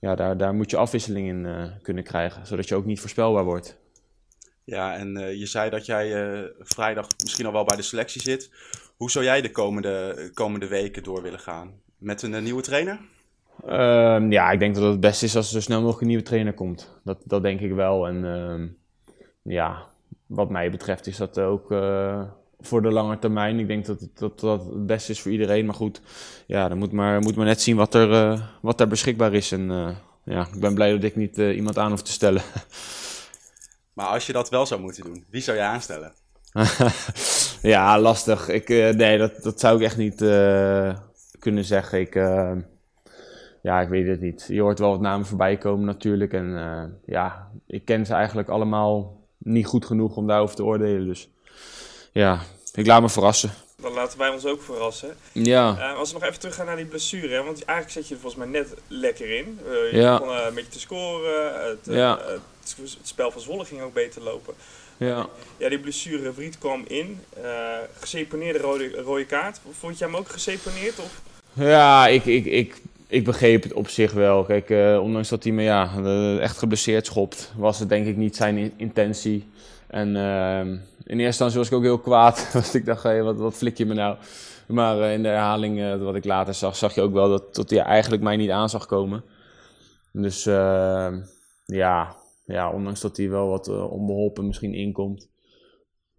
Ja, 0.00 0.14
daar, 0.14 0.36
daar 0.36 0.54
moet 0.54 0.70
je 0.70 0.76
afwisseling 0.76 1.28
in 1.28 1.46
eh, 1.46 1.64
kunnen 1.82 2.04
krijgen. 2.04 2.46
Zodat 2.46 2.68
je 2.68 2.74
ook 2.74 2.84
niet 2.84 3.00
voorspelbaar 3.00 3.44
wordt. 3.44 3.78
Ja, 4.64 4.96
en 4.96 5.16
eh, 5.16 5.38
je 5.38 5.46
zei 5.46 5.70
dat 5.70 5.86
jij 5.86 6.08
vrijdag 6.58 7.08
misschien 7.22 7.46
al 7.46 7.52
wel 7.52 7.64
bij 7.64 7.76
de 7.76 7.82
selectie 7.82 8.22
zit. 8.22 8.50
Hoe 8.96 9.10
zou 9.10 9.24
jij 9.24 9.40
de 9.40 9.50
komende, 9.50 10.30
komende 10.34 10.68
weken 10.68 11.02
door 11.02 11.22
willen 11.22 11.38
gaan? 11.38 11.72
Met 11.98 12.22
een 12.22 12.42
nieuwe 12.42 12.62
trainer? 12.62 12.98
Ehm, 13.66 14.32
ja, 14.32 14.50
ik 14.50 14.58
denk 14.58 14.74
dat 14.74 14.82
het 14.82 14.92
het 14.92 15.00
beste 15.00 15.24
is 15.24 15.36
als 15.36 15.46
er 15.46 15.52
zo 15.52 15.60
snel 15.60 15.78
mogelijk 15.78 16.00
een 16.00 16.08
nieuwe 16.08 16.22
trainer 16.22 16.52
komt. 16.52 17.00
Dat, 17.04 17.18
dat 17.24 17.42
denk 17.42 17.60
ik 17.60 17.72
wel. 17.72 18.06
En 18.06 18.24
ehm, 18.24 18.66
ja, 19.42 19.86
wat 20.26 20.50
mij 20.50 20.70
betreft 20.70 21.06
is 21.06 21.16
dat 21.16 21.40
ook 21.40 21.70
voor 22.60 22.82
de 22.82 22.90
lange 22.90 23.18
termijn. 23.18 23.58
Ik 23.58 23.66
denk 23.66 23.86
dat 23.86 24.08
dat, 24.14 24.40
dat 24.40 24.64
het 24.64 24.86
beste 24.86 25.12
is 25.12 25.20
voor 25.20 25.32
iedereen. 25.32 25.66
Maar 25.66 25.74
goed, 25.74 26.00
ja, 26.46 26.68
dan 26.68 26.78
moet 26.78 26.92
maar, 26.92 27.20
moet 27.20 27.36
maar 27.36 27.46
net 27.46 27.60
zien 27.60 27.76
wat 27.76 27.94
er, 27.94 28.12
eh, 28.12 28.40
wat 28.60 28.80
er 28.80 28.88
beschikbaar 28.88 29.34
is. 29.34 29.52
En 29.52 29.70
eh, 29.70 29.88
ja, 30.24 30.48
ik 30.54 30.60
ben 30.60 30.74
blij 30.74 30.90
dat 30.90 31.02
ik 31.02 31.16
niet 31.16 31.38
eh, 31.38 31.56
iemand 31.56 31.78
aan 31.78 31.90
hoef 31.90 32.02
te 32.02 32.12
stellen. 32.12 32.42
Maar 33.92 34.08
als 34.08 34.26
je 34.26 34.32
dat 34.32 34.48
wel 34.48 34.66
zou 34.66 34.80
moeten 34.80 35.04
doen, 35.04 35.24
wie 35.30 35.40
zou 35.40 35.56
je 35.56 35.62
aanstellen? 35.62 36.12
ja, 37.62 38.00
lastig. 38.00 38.48
Ik, 38.48 38.68
nee, 38.68 39.18
dat, 39.18 39.42
dat 39.42 39.60
zou 39.60 39.76
ik 39.76 39.82
echt 39.82 39.96
niet 39.96 40.16
kunnen 41.38 41.64
zeggen. 41.64 42.00
Ik, 42.00 42.14
ja, 43.62 43.80
ik 43.80 43.88
weet 43.88 44.06
het 44.06 44.20
niet. 44.20 44.46
Je 44.48 44.60
hoort 44.60 44.78
wel 44.78 44.90
wat 44.90 45.00
namen 45.00 45.26
voorbij 45.26 45.56
komen 45.56 45.84
natuurlijk. 45.84 46.32
En 46.32 47.00
ja, 47.04 47.50
ik 47.66 47.84
ken 47.84 48.06
ze 48.06 48.14
eigenlijk 48.14 48.48
allemaal 48.48 49.20
niet 49.38 49.66
goed 49.66 49.84
genoeg 49.84 50.16
om 50.16 50.26
daarover 50.26 50.56
te 50.56 50.64
oordelen. 50.64 51.06
Dus 51.06 51.30
ja, 52.12 52.40
ik 52.74 52.86
laat 52.86 53.02
me 53.02 53.08
verrassen. 53.08 53.52
Dan 53.76 53.92
laten 53.92 54.18
wij 54.18 54.28
ons 54.28 54.44
ook 54.44 54.62
verrassen. 54.62 55.16
Ja. 55.32 55.76
Eh, 55.78 55.98
als 55.98 56.12
we 56.12 56.18
nog 56.18 56.28
even 56.28 56.40
terug 56.40 56.54
gaan 56.54 56.66
naar 56.66 56.76
die 56.76 56.84
blessure, 56.84 57.28
hè, 57.34 57.42
want 57.42 57.64
eigenlijk 57.64 57.90
zet 57.90 58.08
je 58.08 58.14
er 58.14 58.20
volgens 58.20 58.42
mij 58.42 58.50
net 58.60 58.74
lekker 58.88 59.30
in. 59.36 59.58
Eh, 59.66 59.92
je 59.92 59.98
Ja. 59.98 60.18
begon 60.18 60.36
eh, 60.36 60.44
een 60.46 60.54
beetje 60.54 60.70
te 60.70 60.80
scoren, 60.80 61.68
het, 61.68 61.78
Ja. 61.82 62.18
het, 62.26 62.76
het 62.76 62.98
spel 63.02 63.30
van 63.30 63.40
Zwolle 63.40 63.64
ging 63.64 63.80
ook 63.82 63.92
beter 63.94 64.22
lopen. 64.22 64.54
Ja. 64.96 65.26
Ja, 65.56 65.68
die 65.68 65.78
blessure, 65.78 66.32
Vriet 66.32 66.58
kwam 66.58 66.84
in, 66.88 67.24
geseponeerde 68.00 68.58
rode, 68.58 68.90
rode 68.90 69.24
kaart. 69.24 69.60
Vond 69.78 69.98
je 69.98 70.04
hem 70.04 70.16
ook 70.16 70.28
geseponeerd? 70.28 70.98
Of? 70.98 71.20
Ja, 71.52 72.06
ik, 72.06 72.24
ik, 72.24 72.44
ik, 72.44 72.76
ik 73.10 73.24
begreep 73.24 73.62
het 73.62 73.72
op 73.72 73.88
zich 73.88 74.12
wel. 74.12 74.44
Kijk, 74.44 74.70
eh, 74.70 75.00
ondanks 75.02 75.28
dat 75.28 75.44
hij 75.44 75.52
me 75.52 75.62
ja, 75.62 75.90
eh, 75.96 76.38
echt 76.38 76.58
geblesseerd 76.58 77.06
schopt, 77.06 77.52
was 77.56 77.78
het 77.78 77.88
denk 77.88 78.06
ik 78.06 78.16
niet 78.16 78.36
zijn 78.36 78.56
in- 78.56 78.72
intentie. 78.76 79.48
En 79.86 80.16
ehm, 80.16 80.68
in 81.04 81.18
eerste 81.18 81.24
instantie 81.24 81.58
was 81.58 81.66
ik 81.68 81.74
ook 81.74 81.82
heel 81.82 81.98
kwaad. 81.98 82.48
Want 82.52 82.74
ik 82.74 82.84
dacht, 82.84 83.02
hey, 83.02 83.22
wat, 83.22 83.36
wat 83.36 83.54
flik 83.54 83.76
je 83.76 83.86
me 83.86 83.94
nou? 83.94 84.16
Maar 84.66 85.00
eh, 85.00 85.12
in 85.12 85.22
de 85.22 85.28
herhaling, 85.28 85.80
eh, 85.80 85.96
wat 86.02 86.14
ik 86.14 86.24
later 86.24 86.54
zag, 86.54 86.76
zag 86.76 86.94
je 86.94 87.00
ook 87.00 87.12
wel 87.12 87.28
dat, 87.28 87.54
dat 87.54 87.70
hij 87.70 87.78
eigenlijk 87.78 88.22
mij 88.22 88.36
niet 88.36 88.50
aan 88.50 88.68
zag 88.68 88.86
komen. 88.86 89.24
Dus 90.12 90.44
ja, 91.66 92.16
ja, 92.44 92.70
ondanks 92.70 93.00
dat 93.00 93.16
hij 93.16 93.30
wel 93.30 93.48
wat 93.48 93.68
eh, 93.68 93.92
onbeholpen 93.92 94.46
misschien 94.46 94.74
inkomt, 94.74 95.28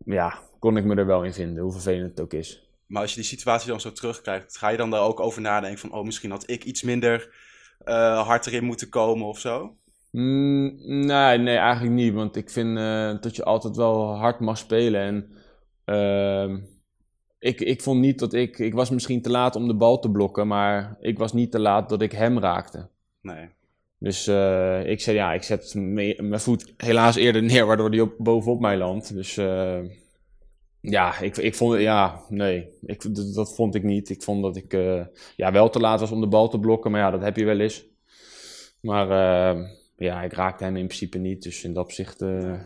ja, 0.05 0.39
kon 0.59 0.77
ik 0.77 0.83
me 0.83 0.95
er 0.95 1.05
wel 1.05 1.23
in 1.23 1.33
vinden, 1.33 1.63
hoe 1.63 1.71
vervelend 1.71 2.09
het 2.09 2.21
ook 2.21 2.33
is. 2.33 2.70
Maar 2.91 3.01
als 3.01 3.11
je 3.11 3.19
die 3.19 3.25
situatie 3.25 3.69
dan 3.69 3.81
zo 3.81 3.91
terugkrijgt, 3.91 4.57
ga 4.57 4.69
je 4.69 4.77
dan 4.77 4.89
daar 4.89 5.01
ook 5.01 5.19
over 5.19 5.41
nadenken 5.41 5.79
van, 5.79 5.93
oh, 5.93 6.05
misschien 6.05 6.31
had 6.31 6.49
ik 6.49 6.63
iets 6.63 6.83
minder 6.83 7.33
eh, 7.83 8.27
hard 8.27 8.47
erin 8.47 8.63
moeten 8.63 8.89
komen 8.89 9.27
of 9.27 9.39
zo? 9.39 9.75
Mm, 10.11 10.75
nee, 11.05 11.37
nee, 11.37 11.57
eigenlijk 11.57 11.95
niet. 11.95 12.13
Want 12.13 12.35
ik 12.35 12.49
vind 12.49 12.77
eh, 12.77 13.21
dat 13.21 13.35
je 13.35 13.43
altijd 13.43 13.75
wel 13.75 14.15
hard 14.15 14.39
mag 14.39 14.57
spelen. 14.57 15.01
En 15.01 15.31
ehm, 15.85 16.59
ik, 17.39 17.61
ik 17.61 17.81
vond 17.81 17.99
niet 17.99 18.19
dat 18.19 18.33
ik... 18.33 18.59
Ik 18.59 18.73
was 18.73 18.89
misschien 18.89 19.21
te 19.21 19.29
laat 19.29 19.55
om 19.55 19.67
de 19.67 19.75
bal 19.75 19.99
te 19.99 20.11
blokken, 20.11 20.47
maar 20.47 20.97
ik 20.99 21.17
was 21.17 21.33
niet 21.33 21.51
te 21.51 21.59
laat 21.59 21.89
dat 21.89 22.01
ik 22.01 22.11
hem 22.11 22.39
raakte. 22.39 22.89
Nee. 23.21 23.49
Dus 23.97 24.27
eh, 24.27 24.85
ik 24.85 25.01
zei, 25.01 25.15
ja, 25.15 25.33
ik 25.33 25.43
zet 25.43 25.73
mijn 25.75 26.39
voet 26.39 26.73
helaas 26.77 27.15
eerder 27.15 27.43
neer, 27.43 27.65
waardoor 27.65 27.89
hij 27.89 27.99
op, 27.99 28.13
bovenop 28.17 28.59
mij 28.59 28.77
landt. 28.77 29.13
Dus 29.13 29.37
ja, 30.81 31.19
ik, 31.19 31.37
ik 31.37 31.55
vond 31.55 31.79
ja, 31.79 32.21
nee, 32.29 32.69
ik, 32.85 33.15
dat, 33.33 33.55
vond 33.55 33.75
ik 33.75 33.83
niet. 33.83 34.09
Ik 34.09 34.23
vond 34.23 34.41
dat 34.41 34.55
ik 34.55 34.73
eh, 34.73 35.05
ja, 35.35 35.51
wel 35.51 35.69
te 35.69 35.79
laat 35.79 35.99
was 35.99 36.11
om 36.11 36.21
de 36.21 36.27
bal 36.27 36.49
te 36.49 36.59
blokken, 36.59 36.91
maar 36.91 36.99
ja, 36.99 37.11
dat 37.11 37.21
heb 37.21 37.37
je 37.37 37.45
wel 37.45 37.59
eens. 37.59 37.85
Maar 38.79 39.09
eh, 39.09 39.67
ja, 39.97 40.21
ik 40.21 40.33
raakte 40.33 40.63
hem 40.63 40.75
in 40.75 40.85
principe 40.85 41.17
niet, 41.17 41.43
dus 41.43 41.63
in 41.63 41.73
dat 41.73 41.83
opzicht, 41.83 42.21
eh, 42.21 42.59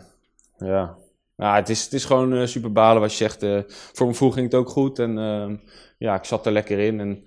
ja. 0.58 0.96
Ja, 1.36 1.54
het 1.54 1.68
is, 1.68 1.84
het 1.84 1.92
is 1.92 2.04
gewoon 2.04 2.48
super 2.48 2.72
balen 2.72 3.00
wat 3.00 3.10
je 3.10 3.16
zegt. 3.16 3.38
voor 3.68 4.06
mijn 4.06 4.18
voel 4.18 4.30
ging 4.30 4.44
het 4.44 4.54
ook 4.54 4.68
goed 4.68 4.98
en 4.98 5.14
ja, 5.98 6.14
ik 6.14 6.24
zat 6.24 6.46
er 6.46 6.52
lekker 6.52 6.78
in. 6.78 7.00
En 7.00 7.24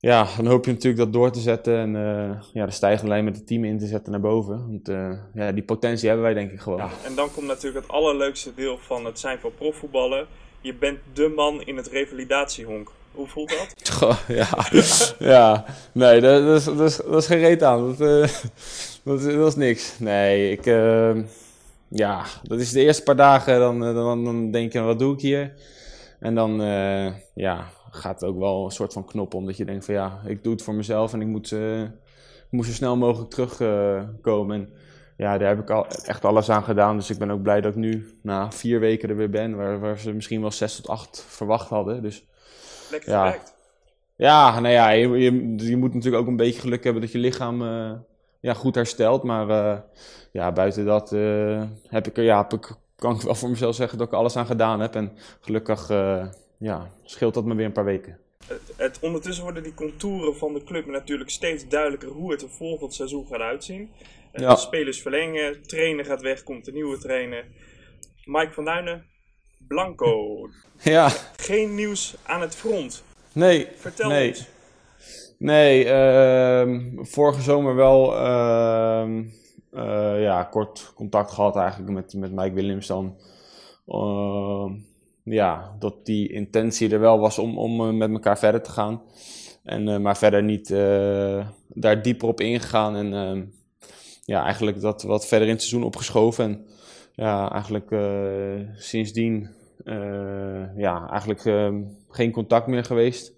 ja, 0.00 0.28
dan 0.36 0.46
hoop 0.46 0.64
je 0.64 0.70
natuurlijk 0.70 1.02
dat 1.02 1.12
door 1.12 1.30
te 1.30 1.40
zetten 1.40 1.78
en 1.78 1.96
eh, 1.96 2.42
ja, 2.52 2.66
de 2.66 2.72
stijgende 2.72 3.10
lijn 3.10 3.24
met 3.24 3.36
het 3.36 3.46
team 3.46 3.64
in 3.64 3.78
te 3.78 3.86
zetten 3.86 4.12
naar 4.12 4.20
boven. 4.20 4.66
Want 4.68 4.88
eh, 4.88 5.12
ja, 5.34 5.52
die 5.52 5.62
potentie 5.62 6.08
hebben 6.08 6.24
wij 6.26 6.34
denk 6.34 6.50
ik 6.50 6.60
gewoon. 6.60 6.80
En 6.80 7.14
dan 7.14 7.32
komt 7.32 7.46
natuurlijk 7.46 7.84
het 7.86 7.94
allerleukste 7.94 8.54
deel 8.54 8.78
van 8.78 9.04
het 9.04 9.18
zijn 9.18 9.38
van 9.38 9.54
profvoetballen. 9.58 10.26
Je 10.60 10.74
bent 10.74 10.98
de 11.12 11.32
man 11.36 11.62
in 11.62 11.76
het 11.76 11.86
revalidatiehonk. 11.86 12.90
Hoe 13.12 13.26
voelt 13.26 13.48
dat? 13.48 13.90
Goh, 13.98 14.18
ja. 14.28 14.48
ja, 15.18 15.64
nee, 15.92 16.20
dat, 16.20 16.42
dat, 16.42 16.58
is, 16.58 16.64
dat, 16.64 16.80
is, 16.80 16.96
dat 16.96 17.22
is 17.22 17.26
geen 17.26 17.38
reet 17.38 17.62
aan. 17.62 17.86
Dat, 17.86 18.00
eh, 18.00 18.34
dat, 19.02 19.20
is, 19.20 19.34
dat 19.34 19.48
is 19.48 19.56
niks. 19.56 19.98
Nee, 19.98 20.50
ik, 20.50 20.64
ja, 21.88 22.24
dat 22.42 22.60
is 22.60 22.72
de 22.72 22.80
eerste 22.80 23.02
paar 23.02 23.16
dagen, 23.16 23.58
dan, 23.58 23.80
dan, 23.80 24.24
dan 24.24 24.50
denk 24.50 24.72
je, 24.72 24.80
wat 24.80 24.98
doe 24.98 25.14
ik 25.14 25.20
hier? 25.20 25.54
En 26.20 26.34
dan, 26.34 26.60
ja, 27.34 27.68
gaat 27.90 28.24
ook 28.24 28.38
wel 28.38 28.64
een 28.64 28.70
soort 28.70 28.92
van 28.92 29.04
knop 29.04 29.34
omdat 29.34 29.56
je 29.56 29.64
denkt 29.64 29.84
van, 29.84 29.94
ja, 29.94 30.20
ik 30.24 30.42
doe 30.42 30.52
het 30.52 30.62
voor 30.62 30.74
mezelf 30.74 31.12
en 31.12 31.20
ik 31.20 31.26
moet, 31.26 31.52
ik 31.52 32.50
moet 32.50 32.66
zo 32.66 32.72
snel 32.72 32.96
mogelijk 32.96 33.30
terugkomen. 33.30 34.56
en 34.56 34.72
ja, 35.16 35.38
daar 35.38 35.48
heb 35.48 35.60
ik 35.60 35.70
al 35.70 35.86
echt 35.86 36.24
alles 36.24 36.50
aan 36.50 36.62
gedaan. 36.62 36.96
Dus 36.96 37.10
ik 37.10 37.18
ben 37.18 37.30
ook 37.30 37.42
blij 37.42 37.60
dat 37.60 37.72
ik 37.72 37.78
nu 37.78 38.18
na 38.22 38.50
vier 38.52 38.80
weken 38.80 39.08
er 39.08 39.16
weer 39.16 39.30
ben, 39.30 39.56
waar, 39.56 39.80
waar 39.80 39.98
ze 39.98 40.12
misschien 40.12 40.40
wel 40.40 40.50
zes 40.50 40.76
tot 40.76 40.88
acht 40.88 41.24
verwacht 41.28 41.68
hadden. 41.68 42.02
Dus 42.02 42.24
Lekker 42.90 43.10
ja. 43.10 43.36
Ja, 44.16 44.60
nou 44.60 44.74
ja, 44.74 44.90
je, 44.90 45.08
je, 45.08 45.54
je 45.56 45.76
moet 45.76 45.94
natuurlijk 45.94 46.22
ook 46.22 46.28
een 46.28 46.36
beetje 46.36 46.60
geluk 46.60 46.84
hebben 46.84 47.02
dat 47.02 47.12
je 47.12 47.18
lichaam 47.18 47.62
eh, 47.62 47.92
ja, 48.40 48.54
goed 48.54 48.74
herstelt. 48.74 49.22
Maar 49.22 49.48
eh, 49.48 49.78
ja, 50.32 50.52
buiten 50.52 50.84
dat 50.84 51.10
heb 51.88 52.06
ik 52.06 52.16
er, 52.16 52.22
ja, 52.22 52.36
heb 52.36 52.52
ik 52.52 52.76
kan 52.98 53.14
ik 53.14 53.20
wel 53.20 53.34
voor 53.34 53.50
mezelf 53.50 53.74
zeggen 53.74 53.98
dat 53.98 54.06
ik 54.06 54.12
alles 54.12 54.36
aan 54.36 54.46
gedaan 54.46 54.80
heb. 54.80 54.94
En 54.94 55.12
gelukkig 55.40 55.90
uh, 55.90 56.26
ja, 56.58 56.90
scheelt 57.04 57.34
dat 57.34 57.44
me 57.44 57.54
weer 57.54 57.66
een 57.66 57.72
paar 57.72 57.84
weken. 57.84 58.18
Het, 58.46 58.72
het, 58.76 58.98
ondertussen 59.00 59.44
worden 59.44 59.62
die 59.62 59.74
contouren 59.74 60.36
van 60.36 60.54
de 60.54 60.64
club 60.64 60.86
natuurlijk 60.86 61.30
steeds 61.30 61.68
duidelijker 61.68 62.08
hoe 62.08 62.32
het 62.32 62.42
er 62.42 62.50
volgend 62.50 62.94
seizoen 62.94 63.26
gaat 63.26 63.40
uitzien. 63.40 63.90
Ja. 64.32 64.54
De 64.54 64.60
spelers 64.60 65.02
verlengen, 65.02 65.62
trainer 65.62 66.04
gaat 66.04 66.22
weg, 66.22 66.42
komt 66.42 66.66
een 66.66 66.74
nieuwe 66.74 66.98
trainer. 66.98 67.44
Mike 68.24 68.52
van 68.52 68.64
Duinen, 68.64 69.04
Blanco. 69.58 70.36
Ja. 70.82 71.08
Geen 71.36 71.74
nieuws 71.74 72.16
aan 72.22 72.40
het 72.40 72.54
front. 72.54 73.02
Nee. 73.32 73.68
Vertel 73.76 74.08
nee. 74.08 74.28
eens. 74.28 74.48
Nee, 75.38 75.84
uh, 75.84 76.78
vorige 76.96 77.40
zomer 77.40 77.74
wel 77.74 78.14
uh, 78.14 79.08
uh, 79.72 80.22
ja, 80.22 80.44
kort 80.44 80.92
contact 80.94 81.30
gehad 81.30 81.56
eigenlijk 81.56 81.92
met, 81.92 82.14
met 82.14 82.32
Mike 82.32 82.54
Williams 82.54 82.86
dan. 82.86 83.16
Ehm, 85.28 85.32
ja, 85.32 85.76
dat 85.78 86.06
die 86.06 86.32
intentie 86.32 86.90
er 86.90 87.00
wel 87.00 87.18
was 87.18 87.38
om, 87.38 87.58
om 87.58 87.96
met 87.96 88.10
elkaar 88.10 88.38
verder 88.38 88.62
te 88.62 88.70
gaan. 88.70 89.02
En, 89.62 89.88
eh, 89.88 89.98
maar 89.98 90.16
verder 90.16 90.42
niet 90.42 90.70
eh, 90.70 91.48
daar 91.68 92.02
dieper 92.02 92.28
op 92.28 92.40
ingegaan. 92.40 92.96
En 92.96 93.14
ehm, 93.14 93.44
ja, 94.24 94.44
eigenlijk 94.44 94.80
dat 94.80 95.02
wat 95.02 95.26
verder 95.26 95.48
in 95.48 95.54
het 95.54 95.62
seizoen 95.62 95.86
opgeschoven. 95.86 96.44
En 96.44 96.66
ja, 97.14 97.52
eigenlijk 97.52 97.94
sindsdien 98.76 99.56
ja, 100.76 101.08
eigenlijk 101.10 101.40
geen 102.08 102.30
contact 102.30 102.66
meer 102.66 102.84
geweest. 102.84 103.32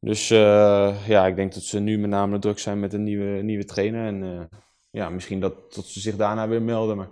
Dus 0.00 0.28
ja, 0.28 1.26
ik 1.26 1.36
denk 1.36 1.54
dat 1.54 1.62
ze 1.62 1.80
nu 1.80 1.98
met 1.98 2.10
name 2.10 2.38
druk 2.38 2.58
zijn 2.58 2.80
met 2.80 2.92
een 2.92 3.02
nieuwe, 3.02 3.42
nieuwe 3.42 3.64
trainer. 3.64 4.06
En 4.06 4.48
ja, 4.90 5.10
misschien 5.10 5.40
dat, 5.40 5.74
dat 5.74 5.84
ze 5.84 6.00
zich 6.00 6.16
daarna 6.16 6.48
weer 6.48 6.62
melden. 6.62 6.96
Maar 6.96 7.08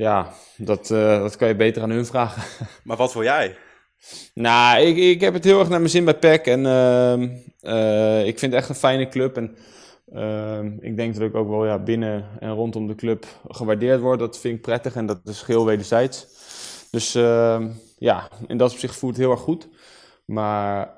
ja, 0.00 0.32
dat, 0.56 0.90
uh, 0.90 1.20
dat 1.20 1.36
kan 1.36 1.48
je 1.48 1.56
beter 1.56 1.82
aan 1.82 1.90
hun 1.90 2.06
vragen. 2.06 2.66
Maar 2.84 2.96
wat 2.96 3.12
wil 3.12 3.22
jij? 3.22 3.56
Nou, 4.34 4.80
ik, 4.80 4.96
ik 4.96 5.20
heb 5.20 5.34
het 5.34 5.44
heel 5.44 5.58
erg 5.58 5.68
naar 5.68 5.78
mijn 5.78 5.90
zin 5.90 6.04
bij 6.04 6.18
PEC. 6.18 6.46
En 6.46 6.66
ehm, 6.66 7.22
ik 8.26 8.38
vind 8.38 8.52
het 8.52 8.60
echt 8.60 8.68
een 8.68 8.74
fijne 8.74 9.08
club. 9.08 9.36
En 9.36 9.56
ehm, 10.12 10.72
ik 10.80 10.96
denk 10.96 11.14
dat 11.14 11.22
ik 11.22 11.34
ook 11.34 11.48
wel 11.48 11.66
ja, 11.66 11.78
binnen 11.78 12.24
en 12.38 12.52
rondom 12.52 12.86
de 12.86 12.94
club 12.94 13.26
gewaardeerd 13.48 14.00
word. 14.00 14.18
Dat 14.18 14.38
vind 14.38 14.56
ik 14.56 14.62
prettig 14.62 14.94
en 14.94 15.06
dat 15.06 15.20
is 15.24 15.42
heel 15.42 15.66
wederzijds. 15.66 16.26
Dus 16.90 17.14
ehm, 17.14 17.70
ja, 17.98 18.28
in 18.46 18.56
dat 18.56 18.72
opzicht 18.72 18.96
voelt 18.96 19.12
het 19.12 19.22
heel 19.22 19.32
erg 19.32 19.40
goed. 19.40 19.68
Maar 20.24 20.92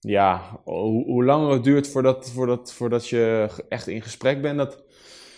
ja, 0.00 0.60
hoe, 0.64 1.04
hoe, 1.04 1.24
langer 1.24 1.52
het 1.52 1.64
duurt 1.64 1.88
voordat, 1.88 2.30
voordat, 2.30 2.72
voordat 2.72 3.08
je 3.08 3.48
echt 3.68 3.86
in 3.86 4.02
gesprek 4.02 4.42
bent, 4.42 4.58
dat, 4.58 4.84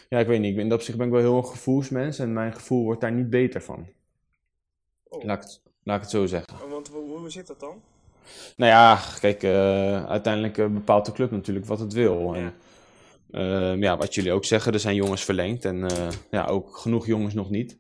ja, 0.09 0.19
ik 0.19 0.27
weet 0.27 0.41
niet. 0.41 0.57
In 0.57 0.69
dat 0.69 0.79
opzicht 0.79 0.99
ben 0.99 1.07
ik 1.07 1.13
wel 1.13 1.23
heel 1.23 1.37
een 1.37 1.47
gevoelsmens 1.47 2.19
en 2.19 2.33
mijn 2.33 2.53
gevoel 2.53 2.85
wordt 2.85 3.01
daar 3.01 3.13
niet 3.13 3.31
beter 3.31 3.63
van. 3.63 3.87
Oh. 5.09 5.25
Laat, 5.25 5.61
ik 5.65 5.71
laat 5.83 5.97
ik 5.97 6.03
het 6.03 6.11
zo 6.11 6.27
zeggen. 6.27 6.55
Oh, 6.65 6.71
want 6.71 6.89
hoe, 6.89 7.19
hoe 7.19 7.31
zit 7.31 7.47
dat 7.47 7.61
dan? 7.61 7.81
Nou 8.57 8.71
ja, 8.71 9.01
kijk, 9.21 9.43
uh, 9.43 10.07
uiteindelijk 10.07 10.59
uh, 10.59 10.67
bepaalt 10.67 11.07
de 11.07 11.13
club 11.13 11.31
natuurlijk 11.31 11.67
wat 11.67 11.79
het 11.79 11.93
wil. 11.93 12.35
Ja. 12.35 12.41
En, 12.41 12.55
uh, 13.31 13.81
ja, 13.83 13.97
wat 13.97 14.15
jullie 14.15 14.33
ook 14.33 14.45
zeggen, 14.45 14.73
er 14.73 14.81
zijn 14.81 14.95
jongens 14.95 15.25
verlengd 15.25 15.65
en 15.65 15.91
eh, 15.91 16.09
ja, 16.31 16.45
ook 16.45 16.77
genoeg 16.77 17.07
jongens 17.07 17.35
nog 17.35 17.51
niet. 17.51 17.79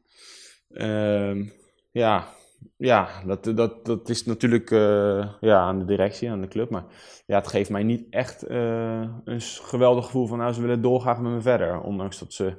Ehm, 0.70 1.44
ja, 1.90 2.28
ja, 2.76 3.08
dat, 3.26 3.44
dat, 3.44 3.86
dat 3.86 4.08
is 4.08 4.24
natuurlijk 4.24 4.70
uh, 4.70 5.28
ja, 5.40 5.58
aan 5.58 5.78
de 5.78 5.84
directie, 5.84 6.30
aan 6.30 6.40
de 6.40 6.48
club. 6.48 6.70
Maar 6.70 6.84
ja, 7.26 7.36
het 7.36 7.46
geeft 7.46 7.70
mij 7.70 7.82
niet 7.82 8.06
echt 8.10 8.50
uh, 8.50 9.08
een 9.24 9.40
geweldig 9.40 10.04
gevoel 10.04 10.26
van... 10.26 10.38
nou, 10.38 10.52
ze 10.52 10.60
willen 10.60 10.82
dolgraag 10.82 11.18
met 11.18 11.32
me 11.32 11.40
verder. 11.40 11.80
Ondanks 11.80 12.18
dat 12.18 12.32
ze 12.32 12.52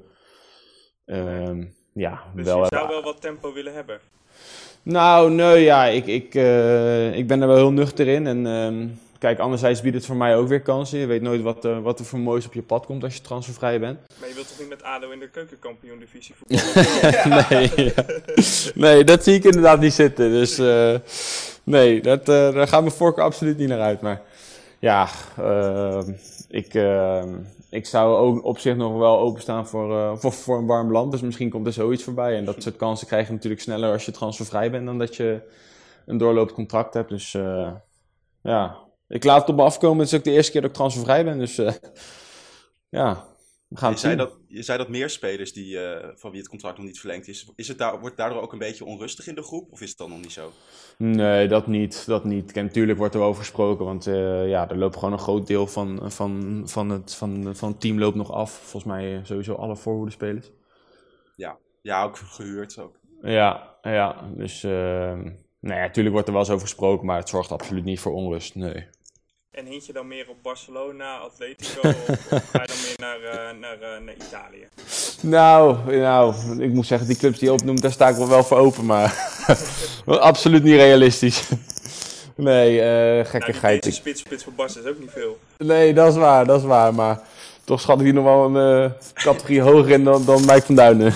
uh, 1.06 1.66
ja, 1.94 2.24
dus 2.36 2.46
wel... 2.46 2.60
je 2.60 2.68
zou 2.70 2.88
wel 2.88 3.04
wat 3.04 3.22
tempo 3.22 3.54
willen 3.54 3.74
hebben? 3.74 4.00
Nou, 4.84 5.32
nee, 5.32 5.64
ja, 5.64 5.86
ik, 5.86 6.06
ik, 6.06 6.36
uh, 6.36 7.18
ik 7.18 7.28
ben 7.28 7.42
er 7.42 7.48
wel 7.48 7.56
heel 7.56 7.72
nuchter 7.72 8.08
in. 8.08 8.28
En 8.28 8.48
ehm, 8.48 8.88
kijk, 9.20 9.40
anderzijds 9.40 9.82
biedt 9.82 9.96
het 9.96 10.06
voor 10.06 10.16
mij 10.16 10.36
ook 10.36 10.48
weer 10.48 10.62
kansen. 10.62 11.00
Je 11.00 11.06
weet 11.06 11.22
nooit 11.22 11.42
wat, 11.42 11.66
uh, 11.66 11.80
wat 11.80 12.00
er 12.00 12.06
voor 12.06 12.20
moois 12.20 12.46
op 12.46 12.54
je 12.54 12.62
pad 12.62 12.86
komt 12.86 13.04
als 13.04 13.14
je 13.14 13.22
transfervrij 13.22 13.80
bent. 13.80 14.00
Maar 14.20 14.30
je 14.30 14.36
wilt 14.36 14.48
toch 14.48 14.60
niet 14.60 14.70
met 14.70 14.84
ADO 14.84 15.10
in 15.10 15.20
de 15.20 15.30
keukenkampioen-divisie 15.30 16.36
voetballen? 16.38 17.46
nee, 17.50 17.94
ja. 17.96 18.06
nee, 18.74 19.04
dat 19.04 19.24
zie 19.24 19.36
ik 19.36 19.44
inderdaad 19.44 19.80
niet 19.80 19.94
zitten. 19.94 20.30
Dus 20.30 20.60
uh, 20.60 20.96
nee, 21.64 22.02
dat, 22.02 22.20
uh, 22.20 22.54
daar 22.54 22.68
gaat 22.68 22.82
mijn 22.82 22.94
vork 22.94 23.18
absoluut 23.18 23.58
niet 23.58 23.68
naar 23.68 23.82
uit. 23.82 24.02
Maar 24.02 24.22
ja, 24.80 25.08
ik, 26.50 26.74
ik 27.70 27.86
zou 27.86 28.16
ook 28.16 28.44
op 28.46 28.60
zich 28.60 28.76
nog 28.76 28.98
wel 28.98 29.20
openstaan 29.20 29.68
voor, 29.68 30.18
voor, 30.20 30.34
voor 30.34 30.58
een 30.58 30.66
warm 30.66 30.92
land. 30.92 31.12
Dus 31.12 31.22
misschien 31.22 31.50
komt 31.50 31.66
er 31.68 31.74
zoiets 31.74 32.04
voorbij. 32.04 32.38
En 32.38 32.46
dat 32.46 32.64
soort 32.64 32.76
kansen 32.76 33.08
krijg 33.08 33.28
je 33.28 33.34
natuurlijk 33.34 33.62
sneller 33.62 33.92
als 33.92 34.06
je 34.06 34.12
transfervrij 34.12 34.72
bent 34.72 34.86
dan 34.86 34.98
dat 34.98 35.16
je 35.16 35.42
een 36.06 36.18
doorlopend 36.18 36.56
contract 36.56 36.94
hebt. 36.94 37.10
Dus 37.10 37.38
ja, 38.42 38.87
ik 39.08 39.24
laat 39.24 39.40
het 39.40 39.50
op 39.50 39.56
me 39.56 39.62
afkomen. 39.62 39.98
Het 39.98 40.08
is 40.08 40.18
ook 40.18 40.24
de 40.24 40.32
eerste 40.32 40.52
keer 40.52 40.62
dat 40.62 40.70
ik 40.70 40.76
transfervrij 40.76 41.24
ben. 41.24 41.38
Dus 41.38 41.60
uh, 41.60 41.72
ja, 42.90 43.26
we 43.68 43.78
gaan 43.78 43.92
je, 43.92 43.98
zei 43.98 44.16
dat, 44.16 44.38
je 44.48 44.64
zei 44.64 44.78
dat 44.78 44.90
meer 44.90 45.10
spelers 45.10 45.54
die, 45.54 45.76
uh, 45.76 46.08
van 46.16 46.32
wie 46.32 46.40
het 46.40 46.50
contract 46.50 46.78
nog 46.78 46.86
niet 46.86 47.00
verlengd 47.00 47.28
is. 47.28 47.52
is 47.56 47.68
het 47.68 47.78
daar, 47.78 48.00
wordt 48.00 48.18
daardoor 48.18 48.42
ook 48.42 48.52
een 48.52 48.60
beetje 48.60 48.86
onrustig 48.86 49.28
in 49.28 49.36
de 49.36 49.44
groep? 49.44 49.72
Of 49.72 49.82
is 49.82 49.90
het 49.90 49.98
dan 49.98 50.10
nog 50.10 50.22
niet 50.22 50.32
zo? 50.32 50.52
Nee, 50.98 51.48
dat 51.48 51.68
niet. 51.68 52.06
Dat 52.06 52.24
niet. 52.24 52.52
En 52.52 52.66
natuurlijk 52.66 52.98
wordt 52.98 53.16
er 53.16 53.22
over 53.22 53.42
gesproken. 53.42 53.86
Want 53.86 54.08
uh, 54.08 54.50
ja, 54.50 54.70
er 54.70 54.78
loopt 54.78 54.96
gewoon 54.96 55.14
een 55.14 55.20
groot 55.20 55.48
deel 55.48 55.68
van, 55.68 56.12
van, 56.12 56.62
van, 56.66 56.90
het, 56.90 57.16
van, 57.16 57.56
van 57.56 57.70
het 57.70 57.82
team 57.82 58.00
loopt 58.00 58.16
nog 58.16 58.32
af. 58.32 58.52
Volgens 58.52 58.84
mij 58.84 59.20
sowieso 59.24 59.54
alle 59.54 59.76
voorhoedespelers. 59.76 60.52
Ja, 61.36 61.58
ja 61.82 62.04
ook 62.04 62.18
gehuurd 62.18 62.80
ook. 62.80 63.00
Ja, 63.22 63.78
ja. 63.82 64.30
Dus 64.36 64.62
nou 64.62 65.80
ja, 65.80 65.86
natuurlijk 65.86 66.14
wordt 66.14 66.28
er 66.28 66.34
wel 66.34 66.44
eens 66.44 66.52
over 66.52 66.68
gesproken. 66.68 67.06
Maar 67.06 67.18
het 67.18 67.30
zorgt 67.30 67.52
absoluut 67.52 67.84
niet 67.84 68.00
voor 68.00 68.14
onrust. 68.14 68.56
Nee. 68.56 68.88
En 69.58 69.66
hint 69.66 69.86
je 69.86 69.94
dan 69.94 70.08
meer 70.08 70.26
op 70.30 70.36
Barcelona, 70.42 71.18
Atletico 71.18 71.90
of, 71.90 72.10
of 72.10 72.50
ga 72.52 72.62
je 72.62 72.68
dan 72.68 72.78
meer 72.84 72.96
naar, 72.98 73.20
uh, 73.20 73.60
naar, 73.60 73.78
uh, 73.82 74.06
naar 74.06 74.16
Italië? 74.28 74.68
Nou, 75.22 75.96
nou, 75.98 76.36
ik 76.64 76.74
moet 76.74 76.86
zeggen, 76.86 77.08
die 77.08 77.18
clubs 77.18 77.40
die 77.40 77.48
je 77.48 77.54
opnoemt, 77.54 77.82
daar 77.82 77.92
sta 77.92 78.08
ik 78.08 78.16
wel 78.16 78.28
wel 78.28 78.44
voor 78.44 78.58
open, 78.58 78.86
maar 78.86 79.16
absoluut 80.06 80.64
niet 80.64 80.76
realistisch. 80.76 81.50
nee, 82.36 82.76
uh, 83.20 83.26
gekkigheid. 83.26 83.84
Nou, 83.84 83.96
spits, 83.96 84.20
spits 84.20 84.44
voor 84.44 84.54
Barca 84.54 84.80
is 84.80 84.86
ook 84.86 85.00
niet 85.00 85.12
veel. 85.12 85.38
Nee, 85.58 85.94
dat 85.94 86.12
is 86.12 86.16
waar, 86.18 86.46
dat 86.46 86.60
is 86.60 86.66
waar, 86.66 86.94
maar 86.94 87.22
toch 87.64 87.82
schat 87.82 87.98
ik 87.98 88.04
die 88.04 88.14
nog 88.14 88.24
wel 88.24 88.56
een 88.56 88.94
categorie 89.14 89.62
hoger 89.62 89.90
in 89.90 90.04
dan, 90.04 90.26
dan 90.26 90.42
Mike 90.42 90.66
van 90.66 90.76
Duinen. 90.76 91.14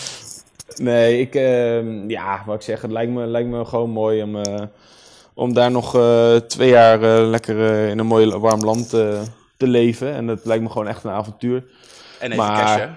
nee, 0.76 1.20
ik, 1.20 1.34
ehm, 1.34 2.10
ja, 2.10 2.42
wat 2.46 2.54
ik 2.54 2.62
zeg, 2.62 2.82
het 2.82 2.90
lijkt 2.90 3.12
me, 3.12 3.26
lijkt 3.26 3.48
me 3.48 3.64
gewoon 3.64 3.90
mooi 3.90 4.22
om 4.22 4.36
om 5.34 5.54
daar 5.54 5.70
nog 5.70 5.96
uh, 5.96 6.36
twee 6.36 6.68
jaar 6.68 7.02
uh, 7.02 7.28
lekker 7.28 7.56
uh, 7.56 7.90
in 7.90 7.98
een 7.98 8.06
mooi 8.06 8.36
warm 8.36 8.64
land 8.64 8.90
te 9.56 9.66
leven. 9.66 10.12
En 10.12 10.26
dat 10.26 10.44
lijkt 10.44 10.62
me 10.62 10.70
gewoon 10.70 10.88
echt 10.88 11.04
een 11.04 11.10
avontuur. 11.10 11.64
En 12.18 12.32
even 12.32 12.44
maar, 12.44 12.64
cash, 12.64 12.78
hè? 12.78 12.88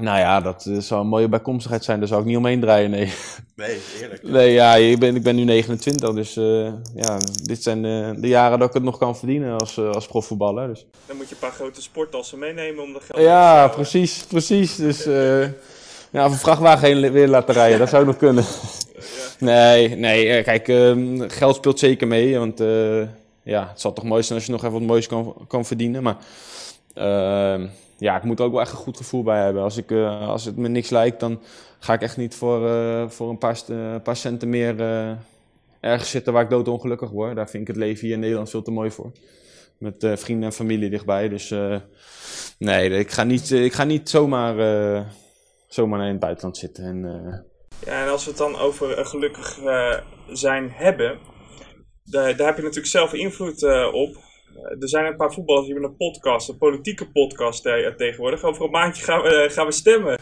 Nou 0.00 0.18
ja, 0.18 0.40
dat 0.40 0.70
zou 0.78 1.00
een 1.00 1.06
mooie 1.06 1.28
bijkomstigheid 1.28 1.84
zijn. 1.84 1.98
Daar 1.98 2.08
zou 2.08 2.20
ik 2.20 2.26
niet 2.26 2.36
omheen 2.36 2.60
draaien, 2.60 2.90
nee. 2.90 3.12
Nee, 3.56 3.80
eerlijk. 4.00 4.22
Nee, 4.38 4.52
ja, 4.52 4.74
ik 4.74 4.98
ben, 4.98 5.16
ik 5.16 5.22
ben 5.22 5.36
nu 5.36 5.44
29, 5.44 6.14
dus 6.14 6.34
ja, 6.94 7.18
dit 7.42 7.62
zijn 7.62 7.82
de, 7.82 8.14
de, 8.16 8.28
jaren 8.28 8.58
dat 8.58 8.68
ik 8.68 8.74
het 8.74 8.82
nog 8.82 8.98
kan 8.98 9.16
verdienen 9.16 9.58
als, 9.58 9.78
als 9.78 10.06
profvoetballer. 10.06 10.68
Dus. 10.68 10.86
Dan 11.06 11.16
moet 11.16 11.28
je 11.28 11.34
een 11.34 11.40
paar 11.40 11.52
grote 11.52 11.82
sporttassen 11.82 12.38
meenemen 12.38 12.84
om 12.84 12.92
dat 12.92 13.02
geld 13.02 13.20
Ja, 13.20 13.68
precies, 13.68 14.24
precies. 14.24 14.76
Dus 14.76 15.04
ja, 16.10 16.24
of 16.24 16.32
een 16.32 16.38
vrachtwagen 16.38 16.86
heen 16.86 17.12
weer 17.12 17.28
laten 17.28 17.54
rijden, 17.54 17.78
dat 17.78 17.88
zou 17.88 18.04
nog 18.04 18.16
kunnen. 18.16 18.44
Nee, 19.38 19.96
nee, 19.96 20.42
kijk, 20.42 20.68
uh, 20.68 21.22
geld 21.28 21.56
speelt 21.56 21.78
zeker 21.78 22.06
mee. 22.06 22.38
Want 22.38 22.60
uh, 22.60 23.06
ja, 23.42 23.68
het 23.68 23.80
zal 23.80 23.92
toch 23.92 24.04
mooi 24.04 24.22
zijn 24.22 24.38
als 24.38 24.46
je 24.46 24.52
nog 24.52 24.60
even 24.60 24.72
wat 24.72 24.82
moois 24.82 25.06
kan, 25.06 25.34
kan 25.48 25.64
verdienen. 25.64 26.02
Maar 26.02 26.16
uh, 26.94 27.68
ja, 27.98 28.16
ik 28.16 28.22
moet 28.22 28.38
er 28.38 28.44
ook 28.44 28.52
wel 28.52 28.60
echt 28.60 28.70
een 28.70 28.76
goed 28.76 28.96
gevoel 28.96 29.22
bij 29.22 29.42
hebben. 29.44 29.62
Als, 29.62 29.76
ik, 29.76 29.90
uh, 29.90 30.28
als 30.28 30.44
het 30.44 30.56
me 30.56 30.68
niks 30.68 30.90
lijkt, 30.90 31.20
dan 31.20 31.40
ga 31.78 31.92
ik 31.92 32.02
echt 32.02 32.16
niet 32.16 32.34
voor, 32.34 32.60
voor 33.10 33.30
een 33.30 33.38
paar, 33.38 33.62
paar 34.02 34.16
centen 34.16 34.48
meer 34.48 34.76
ergens 35.80 36.10
zitten 36.10 36.32
waar 36.32 36.42
ik 36.42 36.50
doodongelukkig 36.50 37.10
word. 37.10 37.36
Daar 37.36 37.48
vind 37.48 37.62
ik 37.62 37.68
het 37.68 37.76
leven 37.76 38.06
hier 38.06 38.14
in 38.14 38.20
Nederland 38.20 38.50
veel 38.50 38.62
te 38.62 38.70
mooi 38.70 38.90
voor. 38.90 39.12
Met 39.78 40.06
vrienden 40.14 40.48
en 40.48 40.54
familie 40.54 40.90
dichtbij. 40.90 41.28
Dus 41.28 41.54
nee, 42.58 42.90
ik 42.90 43.10
ga 43.10 43.24
niet, 43.24 43.50
ik 43.50 43.72
ga 43.72 43.84
niet 43.84 44.08
zomaar, 44.08 44.54
zomaar 45.68 46.00
in 46.00 46.10
het 46.10 46.20
buitenland 46.20 46.56
zitten. 46.56 46.84
En, 46.84 47.04
ja, 47.84 48.02
en 48.04 48.10
als 48.10 48.24
we 48.24 48.30
het 48.30 48.38
dan 48.38 48.56
over 48.56 48.98
uh, 48.98 49.06
gelukkig 49.06 49.58
uh, 49.58 49.94
zijn 50.26 50.70
hebben, 50.70 51.18
daar, 52.04 52.36
daar 52.36 52.46
heb 52.46 52.56
je 52.56 52.62
natuurlijk 52.62 52.92
zelf 52.92 53.12
invloed 53.12 53.62
uh, 53.62 53.94
op. 53.94 54.16
er 54.80 54.88
zijn 54.88 55.06
een 55.06 55.16
paar 55.16 55.32
voetballers 55.32 55.66
die 55.66 55.74
hebben 55.74 55.90
een 55.90 56.10
podcast, 56.10 56.48
een 56.48 56.58
politieke 56.58 57.10
podcast 57.10 57.62
tegenwoordig. 57.96 58.42
Over 58.42 58.64
een 58.64 58.70
maandje 58.70 59.04
gaan 59.04 59.22
we, 59.22 59.48
gaan 59.50 59.66
we 59.66 59.72
stemmen. 59.72 60.18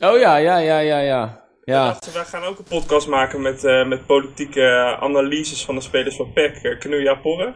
Oh 0.00 0.18
ja, 0.18 0.36
ja, 0.36 0.58
ja, 0.58 0.78
ja, 0.78 0.98
ja. 0.98 1.44
ja. 1.64 1.98
Wij 2.12 2.24
gaan 2.24 2.42
ook 2.42 2.58
een 2.58 2.64
podcast 2.64 3.08
maken 3.08 3.42
met, 3.42 3.62
met 3.62 4.06
politieke 4.06 4.96
analyses 5.00 5.64
van 5.64 5.74
de 5.74 5.80
spelers 5.80 6.16
van 6.16 6.32
PEC. 6.32 6.76
kunnen 6.78 6.98
jullie 6.98 7.20
porren? 7.20 7.54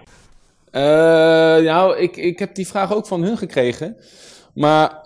nou, 1.64 1.98
ik, 1.98 2.16
ik 2.16 2.38
heb 2.38 2.54
die 2.54 2.66
vraag 2.66 2.94
ook 2.94 3.06
van 3.06 3.22
hun 3.22 3.38
gekregen. 3.38 3.96
Maar... 4.54 5.00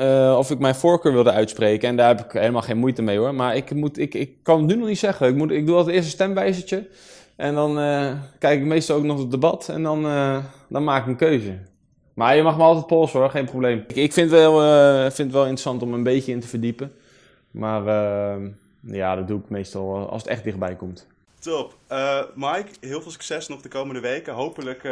eh, 0.00 0.36
of 0.38 0.50
ik 0.50 0.58
mijn 0.58 0.74
voorkeur 0.74 1.12
wilde 1.12 1.32
uitspreken. 1.32 1.88
En 1.88 1.96
daar 1.96 2.08
heb 2.08 2.24
ik 2.24 2.32
helemaal 2.32 2.62
geen 2.62 2.76
moeite 2.78 3.02
mee 3.02 3.18
hoor. 3.18 3.34
Maar 3.34 3.56
ik, 3.56 3.74
moet, 3.74 3.98
ik, 3.98 4.14
ik 4.14 4.32
kan 4.42 4.58
het 4.58 4.66
nu 4.66 4.74
nog 4.76 4.88
niet 4.88 4.98
zeggen. 4.98 5.28
Ik, 5.28 5.34
moet, 5.34 5.50
ik 5.50 5.66
doe 5.66 5.76
altijd 5.76 5.94
eerst 5.94 6.06
een 6.06 6.14
stemwijzertje. 6.14 6.88
En 7.36 7.54
dan 7.54 7.78
eh, 7.78 8.12
kijk 8.38 8.60
ik 8.60 8.66
meestal 8.66 8.96
ook 8.96 9.02
nog 9.02 9.18
het 9.18 9.30
debat. 9.30 9.68
En 9.68 9.82
dan, 9.82 10.06
eh, 10.06 10.38
dan 10.68 10.84
maak 10.84 11.02
ik 11.02 11.08
een 11.08 11.16
keuze. 11.16 11.58
Maar 12.14 12.36
je 12.36 12.42
mag 12.42 12.56
me 12.56 12.62
altijd 12.62 12.86
polsen 12.86 13.20
hoor, 13.20 13.30
geen 13.30 13.44
probleem. 13.44 13.84
Ik, 13.88 13.96
ik 13.96 14.12
vind, 14.12 14.30
het 14.30 14.40
wel, 14.40 14.60
vind 15.02 15.16
het 15.16 15.32
wel 15.32 15.42
interessant 15.42 15.82
om 15.82 15.94
een 15.94 16.02
beetje 16.02 16.32
in 16.32 16.40
te 16.40 16.48
verdiepen. 16.48 16.92
Maar 17.50 17.82
ja, 18.80 19.16
dat 19.16 19.28
doe 19.28 19.38
ik 19.38 19.48
meestal 19.48 20.08
als 20.10 20.22
het 20.22 20.30
echt 20.30 20.44
dichtbij 20.44 20.74
komt. 20.74 21.06
Top. 21.38 21.74
Mike, 22.34 22.68
heel 22.80 23.02
veel 23.02 23.10
succes 23.10 23.48
nog 23.48 23.60
de 23.60 23.68
komende 23.68 24.00
weken. 24.00 24.34
Hopelijk 24.34 24.88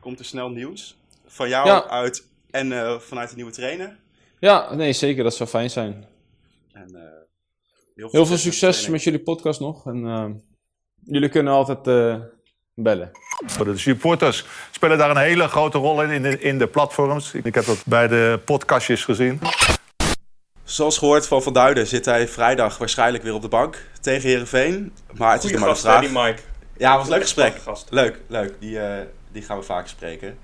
komt 0.00 0.18
er 0.18 0.24
snel 0.24 0.48
nieuws 0.48 0.96
van 1.26 1.48
jou 1.48 1.66
Ja. 1.66 1.88
uit 1.88 2.24
en 2.50 3.00
vanuit 3.00 3.28
de 3.30 3.36
nieuwe 3.36 3.52
trainer. 3.52 3.96
Ja, 4.40 4.74
nee, 4.74 4.92
zeker. 4.92 5.24
Dat 5.24 5.34
zou 5.34 5.48
fijn 5.48 5.70
zijn. 5.70 6.04
En, 6.72 6.94
eh, 6.94 8.08
Heel 8.10 8.26
veel 8.26 8.36
succes 8.36 8.88
met 8.88 9.02
jullie 9.02 9.20
podcast 9.20 9.60
nog. 9.60 9.86
En 9.86 10.06
eh, 10.06 10.24
jullie 11.04 11.28
kunnen 11.28 11.52
altijd 11.52 11.86
eh, 11.86 12.16
bellen. 12.74 13.10
De 13.64 13.78
supporters 13.78 14.44
spelen 14.70 14.98
daar 14.98 15.10
een 15.10 15.16
hele 15.16 15.48
grote 15.48 15.78
rol 15.78 16.02
in, 16.02 16.10
in 16.10 16.22
de, 16.22 16.38
in 16.40 16.58
de 16.58 16.66
platforms. 16.66 17.34
Ik 17.34 17.54
heb 17.54 17.64
dat 17.64 17.82
bij 17.86 18.08
de 18.08 18.40
podcastjes 18.44 19.04
gezien. 19.04 19.40
Zoals 20.64 20.98
gehoord 20.98 21.26
van 21.26 21.42
Van 21.42 21.52
Duiden 21.52 21.86
zit 21.86 22.04
hij 22.04 22.28
vrijdag 22.28 22.78
waarschijnlijk 22.78 23.22
weer 23.22 23.34
op 23.34 23.42
de 23.42 23.48
bank 23.48 23.86
tegen 24.00 24.28
Herenveen. 24.28 24.92
Maar 25.16 25.32
het 25.32 25.44
is 25.44 25.50
Goeie 25.50 25.64
maar 25.64 25.68
gast, 25.68 25.82
de 25.82 25.88
vraag. 25.88 26.00
hè, 26.02 26.08
die 26.08 26.18
Mike. 26.18 26.42
Ja, 26.76 26.88
het 26.88 26.98
was 26.98 27.06
een 27.06 27.12
leuk 27.12 27.22
gesprek. 27.22 27.60
Leuk, 27.90 28.20
leuk. 28.28 28.54
Die, 28.60 28.80
eh, 28.80 29.06
die 29.32 29.42
gaan 29.42 29.58
we 29.58 29.62
vaker 29.64 29.88
spreken. 29.88 30.38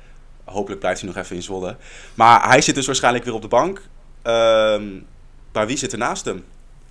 Hopelijk 0.47 0.81
blijft 0.81 1.01
hij 1.01 1.09
nog 1.09 1.19
even 1.19 1.37
in 1.37 1.43
Zwolle. 1.43 1.77
Maar 2.15 2.49
hij 2.49 2.61
zit 2.61 2.75
dus 2.75 2.87
waarschijnlijk 2.87 3.25
weer 3.25 3.35
op 3.35 3.43
de 3.43 3.49
bank. 3.49 3.83
Ehm, 4.23 4.85
maar 5.53 5.67
wie 5.67 5.77
zit 5.77 5.93
er 5.93 5.99
naast 5.99 6.25
hem? 6.25 6.45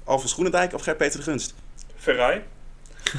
Alfons 0.03 0.33
Groenendijk 0.33 0.73
of 0.73 0.81
Gert-Peter 0.81 1.17
de 1.19 1.25
Gunst? 1.25 1.53
Ferrari. 1.97 2.41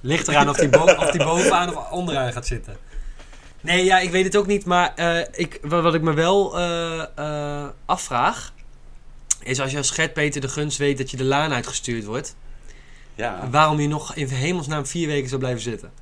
Ligt 0.00 0.28
eraan 0.28 0.48
of 0.48 0.56
die, 0.56 0.68
bo- 0.68 0.94
of 0.98 1.10
die 1.10 1.24
bovenaan 1.24 1.76
of 1.76 1.90
onderaan 1.90 2.32
gaat 2.32 2.46
zitten. 2.46 2.76
Nee, 3.60 3.84
ja, 3.84 3.98
ik 3.98 4.10
weet 4.10 4.24
het 4.24 4.36
ook 4.36 4.46
niet. 4.46 4.64
Maar 4.64 4.94
eh, 4.94 5.18
ik, 5.32 5.58
wa- 5.62 5.80
wat 5.80 5.94
ik 5.94 6.02
me 6.02 6.12
wel 6.12 6.58
eh, 6.58 7.02
eh, 7.16 7.68
afvraag... 7.86 8.52
is 9.42 9.60
als 9.60 9.70
je 9.70 9.76
als 9.76 9.90
Gert 9.90 10.12
Peter 10.12 10.40
de 10.40 10.48
Gunst 10.48 10.78
weet 10.78 10.98
dat 10.98 11.10
je 11.10 11.16
de 11.16 11.24
laan 11.24 11.52
uitgestuurd 11.52 12.04
wordt... 12.04 12.36
Ja. 13.14 13.48
waarom 13.50 13.80
je 13.80 13.88
nog 13.88 14.14
in 14.14 14.26
hemelsnaam 14.28 14.86
vier 14.86 15.06
weken 15.06 15.28
zou 15.28 15.40
blijven 15.40 15.62
zitten. 15.62 15.92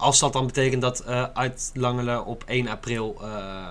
Als 0.00 0.18
dat 0.18 0.32
dan 0.32 0.46
betekent 0.46 0.82
dat 0.82 1.00
eh 1.00 1.24
uit 1.32 1.70
Langelen 1.74 2.24
op 2.24 2.44
1 2.46 2.68
april 2.68 3.16
eh, 3.20 3.68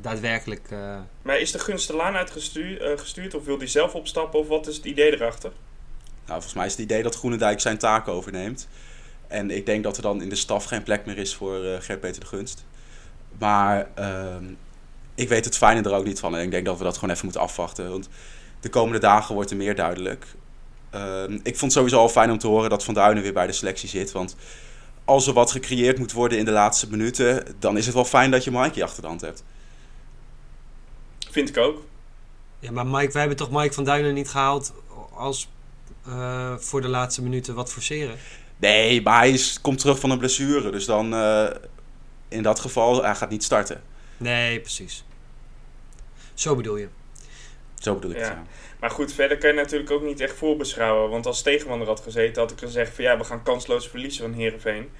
daadwerkelijk... 0.00 0.70
eh, 0.70 0.96
Maar 1.22 1.38
is 1.38 1.52
de 1.52 1.58
gunst 1.58 1.86
de 1.86 1.96
laan 1.96 2.14
uitgestuurd 2.14 2.80
eh, 2.80 2.98
gestuurd, 2.98 3.34
of 3.34 3.44
wil 3.44 3.58
hij 3.58 3.66
zelf 3.66 3.94
opstappen 3.94 4.40
of 4.40 4.48
wat 4.48 4.66
is 4.66 4.76
het 4.76 4.84
idee 4.84 5.12
erachter? 5.12 5.50
Nou, 6.26 6.40
volgens 6.40 6.54
mij 6.54 6.66
is 6.66 6.72
het 6.72 6.80
idee 6.80 7.02
dat 7.02 7.16
Groenendijk 7.16 7.60
zijn 7.60 7.78
taak 7.78 8.08
overneemt. 8.08 8.68
En 9.26 9.50
ik 9.50 9.66
denk 9.66 9.84
dat 9.84 9.96
er 9.96 10.02
dan 10.02 10.22
in 10.22 10.28
de 10.28 10.34
staf 10.34 10.64
geen 10.64 10.82
plek 10.82 11.06
meer 11.06 11.18
is 11.18 11.34
voor 11.34 11.64
eh 11.64 11.80
Gert-Peter 11.80 12.20
de 12.20 12.26
Gunst. 12.26 12.64
Maar 13.38 13.88
ehm, 13.94 14.44
ik 15.14 15.28
weet 15.28 15.44
het 15.44 15.56
fijne 15.56 15.82
er 15.82 15.94
ook 15.94 16.04
niet 16.04 16.20
van. 16.20 16.36
En 16.36 16.42
ik 16.42 16.50
denk 16.50 16.66
dat 16.66 16.78
we 16.78 16.84
dat 16.84 16.94
gewoon 16.94 17.10
even 17.10 17.24
moeten 17.24 17.42
afwachten. 17.42 17.90
Want 17.90 18.08
de 18.60 18.68
komende 18.68 18.98
dagen 18.98 19.34
wordt 19.34 19.50
er 19.50 19.56
meer 19.56 19.74
duidelijk. 19.74 20.26
Ehm, 20.90 21.32
ik 21.32 21.56
vond 21.56 21.60
het 21.60 21.72
sowieso 21.72 21.98
al 21.98 22.08
fijn 22.08 22.30
om 22.30 22.38
te 22.38 22.46
horen 22.46 22.70
dat 22.70 22.84
Van 22.84 22.94
Duinen 22.94 23.22
weer 23.22 23.32
bij 23.32 23.46
de 23.46 23.52
selectie 23.52 23.88
zit. 23.88 24.12
Want 24.12 24.36
als 25.08 25.26
er 25.26 25.32
wat 25.32 25.50
gecreëerd 25.50 25.98
moet 25.98 26.12
worden 26.12 26.38
in 26.38 26.44
de 26.44 26.50
laatste 26.50 26.90
minuten... 26.90 27.56
dan 27.58 27.76
is 27.76 27.84
het 27.86 27.94
wel 27.94 28.04
fijn 28.04 28.30
dat 28.30 28.44
je 28.44 28.50
Mikey 28.50 28.82
achter 28.82 29.02
de 29.02 29.08
hand 29.08 29.20
hebt. 29.20 29.44
Vind 31.30 31.48
ik 31.48 31.56
ook. 31.56 31.82
Ja, 32.58 32.70
maar 32.70 32.86
Mike, 32.86 33.12
wij 33.12 33.20
hebben 33.20 33.36
toch 33.36 33.50
Mike 33.50 33.74
van 33.74 33.84
Duinen 33.84 34.14
niet 34.14 34.28
gehaald 34.28 34.72
als 35.14 35.48
eh, 36.06 36.56
voor 36.56 36.80
de 36.80 36.88
laatste 36.88 37.22
minuten 37.22 37.54
wat 37.54 37.72
forceren? 37.72 38.16
Nee, 38.56 39.02
maar 39.02 39.18
hij 39.18 39.30
is, 39.30 39.60
komt 39.60 39.78
terug 39.78 39.98
van 39.98 40.10
een 40.10 40.18
blessure. 40.18 40.70
Dus 40.70 40.84
dan 40.84 41.14
eh, 41.14 41.46
in 42.28 42.42
dat 42.42 42.60
geval, 42.60 43.02
hij 43.02 43.14
gaat 43.14 43.30
niet 43.30 43.44
starten. 43.44 43.82
Nee, 44.16 44.60
precies. 44.60 45.04
Zo 46.34 46.56
bedoel 46.56 46.76
je. 46.76 46.88
Zo 47.74 47.94
bedoel 47.94 48.10
ik 48.10 48.16
het, 48.16 48.26
Ja. 48.26 48.44
Maar 48.80 48.90
goed, 48.90 49.12
verder 49.12 49.38
kan 49.38 49.50
je 49.50 49.56
natuurlijk 49.56 49.90
ook 49.90 50.02
niet 50.02 50.20
echt 50.20 50.34
voorbeschouwen. 50.34 51.10
Want 51.10 51.26
als 51.26 51.42
tegenstander 51.42 51.86
had 51.88 52.00
gezeten, 52.00 52.42
had 52.42 52.50
ik 52.50 52.58
gezegd 52.58 52.94
van 52.94 53.04
ja, 53.04 53.18
we 53.18 53.24
gaan 53.24 53.42
kansloos 53.42 53.88
verliezen 53.88 54.22
van 54.24 54.40
Herenveen. 54.40 54.90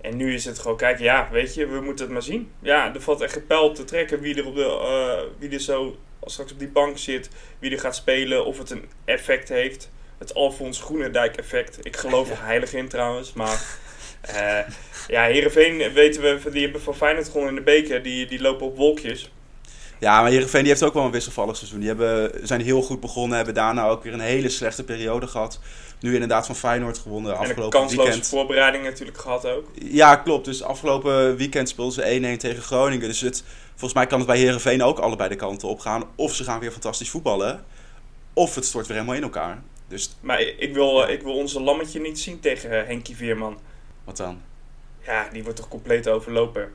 En 0.00 0.16
nu 0.16 0.34
is 0.34 0.44
het 0.44 0.58
gewoon, 0.58 0.76
kijk, 0.76 0.98
ja, 0.98 1.28
weet 1.30 1.54
je, 1.54 1.66
we 1.66 1.80
moeten 1.80 2.04
het 2.04 2.14
maar 2.14 2.22
zien. 2.22 2.50
Ja, 2.62 2.94
er 2.94 3.00
valt 3.00 3.20
echt 3.20 3.46
pijl 3.46 3.72
te 3.72 3.84
trekken 3.84 4.20
wie 4.20 4.34
er, 4.34 4.46
op 4.46 4.54
de, 4.54 4.64
eh, 4.64 5.38
wie 5.38 5.50
er 5.50 5.60
zo 5.60 5.96
als 6.18 6.32
straks 6.32 6.52
op 6.52 6.58
die 6.58 6.68
bank 6.68 6.98
zit, 6.98 7.28
wie 7.58 7.70
er 7.70 7.80
gaat 7.80 7.96
spelen, 7.96 8.44
of 8.44 8.58
het 8.58 8.70
een 8.70 8.88
effect 9.04 9.48
heeft. 9.48 9.90
Het 10.18 10.34
Alfons 10.34 10.80
Groenendijk 10.80 11.36
effect. 11.36 11.78
Ik 11.86 11.96
geloof 11.96 12.30
er 12.30 12.44
heilig 12.44 12.72
in 12.72 12.88
trouwens, 12.88 13.32
maar... 13.32 13.62
eh 14.20 14.60
ja, 15.08 15.22
Herenveen 15.22 15.92
weten 15.92 16.22
we, 16.22 16.50
die 16.50 16.62
hebben 16.62 16.80
van 16.80 16.96
Feyenoord 16.96 17.26
gewonnen 17.26 17.48
in 17.48 17.54
de 17.54 17.62
beker. 17.70 18.02
Die, 18.02 18.26
die 18.26 18.40
lopen 18.40 18.66
op 18.66 18.76
wolkjes. 18.76 19.30
Ja, 19.98 20.20
maar 20.20 20.30
Heerenveen 20.30 20.60
die 20.60 20.70
heeft 20.70 20.82
ook 20.82 20.94
wel 20.94 21.04
een 21.04 21.10
wisselvallig 21.10 21.56
seizoen. 21.56 21.78
Die 21.78 21.88
hebben, 21.88 22.30
zijn 22.42 22.60
heel 22.60 22.82
goed 22.82 23.00
begonnen, 23.00 23.36
hebben 23.36 23.54
daarna 23.54 23.88
ook 23.88 24.02
weer 24.02 24.12
een 24.12 24.20
hele 24.20 24.48
slechte 24.48 24.84
periode 24.84 25.26
gehad. 25.26 25.60
Nu 26.00 26.12
inderdaad 26.12 26.46
van 26.46 26.56
Feyenoord 26.56 26.98
gewonnen 26.98 27.36
En 27.36 27.48
een 27.48 27.68
kansloze 27.68 27.96
weekend. 27.96 28.28
voorbereiding 28.28 28.84
natuurlijk 28.84 29.18
gehad 29.18 29.46
ook. 29.46 29.68
Ja, 29.74 30.16
klopt. 30.16 30.44
Dus 30.44 30.62
afgelopen 30.62 31.36
weekend 31.36 31.68
speelden 31.68 31.94
ze 31.94 32.36
1-1 32.36 32.40
tegen 32.40 32.62
Groningen. 32.62 33.08
Dus 33.08 33.20
het, 33.20 33.44
volgens 33.70 33.94
mij 33.94 34.06
kan 34.06 34.18
het 34.18 34.26
bij 34.26 34.38
Heerenveen 34.38 34.82
ook 34.82 34.98
allebei 34.98 35.28
de 35.28 35.36
kanten 35.36 35.68
op 35.68 35.80
gaan. 35.80 36.04
Of 36.16 36.34
ze 36.34 36.44
gaan 36.44 36.60
weer 36.60 36.70
fantastisch 36.70 37.10
voetballen. 37.10 37.64
Of 38.32 38.54
het 38.54 38.64
stort 38.64 38.86
weer 38.86 38.96
helemaal 38.96 39.16
in 39.16 39.22
elkaar. 39.22 39.62
Dus 39.88 40.16
Maar 40.20 40.40
ik 40.40 40.74
wil, 40.74 41.08
ik 41.08 41.22
wil 41.22 41.34
onze 41.34 41.60
lammetje 41.60 42.00
niet 42.00 42.18
zien 42.18 42.40
tegen 42.40 42.86
Henkie 42.86 43.16
Veerman. 43.16 43.58
wat 44.04 44.16
dan? 44.16 44.40
Ja, 45.06 45.28
die 45.32 45.42
wordt 45.42 45.58
toch 45.58 45.68
compleet 45.68 46.08
overlopen. 46.08 46.72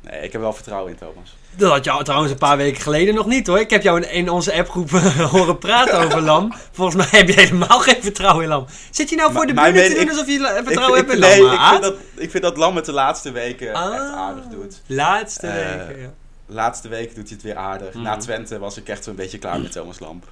Nee, 0.00 0.20
ik 0.22 0.32
heb 0.32 0.40
wel 0.40 0.52
vertrouwen 0.52 0.92
in 0.92 0.98
Thomas. 0.98 1.36
Dat 1.56 1.70
had 1.70 1.84
je 1.84 2.02
trouwens 2.04 2.32
een 2.32 2.38
paar 2.38 2.56
weken 2.56 2.82
geleden 2.82 3.14
nog 3.14 3.26
niet 3.26 3.46
hoor. 3.46 3.58
Ik 3.58 3.70
heb 3.70 3.82
jou 3.82 4.00
in, 4.02 4.10
in 4.10 4.28
onze 4.30 4.54
appgroep 4.54 4.92
eh, 4.92 5.30
horen 5.32 5.58
praten 5.58 5.98
over 5.98 6.20
Lam. 6.20 6.52
Volgens 6.72 6.96
mij 6.96 7.20
heb 7.20 7.28
je 7.28 7.34
helemaal 7.40 7.78
geen 7.80 8.02
vertrouwen 8.02 8.42
in 8.42 8.48
Lam. 8.48 8.66
Zit 8.90 9.10
je 9.10 9.16
nou 9.16 9.32
voor 9.32 9.46
de 9.46 9.54
bühne 9.54 9.82
te 9.82 9.88
doen 9.94 10.00
ik- 10.02 10.08
alsof 10.08 10.26
je 10.26 10.32
Ik, 10.32 10.62
vertrouwen 10.64 10.98
ik, 11.00 11.06
hebt 11.10 11.12
in 11.14 11.20
nee, 11.28 11.42
Lam? 11.42 11.52
ik 11.52 11.58
Aad? 11.58 11.70
vind, 11.70 11.82
dat, 11.82 11.94
ik 12.16 12.30
vind 12.30 12.42
dat 12.42 12.56
Lam 12.56 12.76
het 12.76 12.84
de 12.84 12.92
laatste 12.92 13.30
weken 13.32 13.74
Ah. 13.74 13.94
echt 13.94 14.02
aardig 14.14 14.44
doet. 14.44 14.80
Laatste 14.86 15.46
Eh, 15.46 15.76
weken, 15.86 16.00
ja. 16.02 16.10
laatste 16.46 16.88
weken 16.88 17.14
doet 17.14 17.24
hij 17.26 17.32
het 17.34 17.42
weer 17.42 17.56
aardig. 17.56 17.94
Na 17.94 18.10
Mhm. 18.10 18.20
Twente 18.20 18.58
was 18.58 18.76
ik 18.76 18.88
echt 18.88 19.06
een 19.06 19.14
beetje 19.14 19.38
klaar 19.38 19.60
met 19.60 19.72
Thomas 19.72 19.98
Lam. 19.98 20.22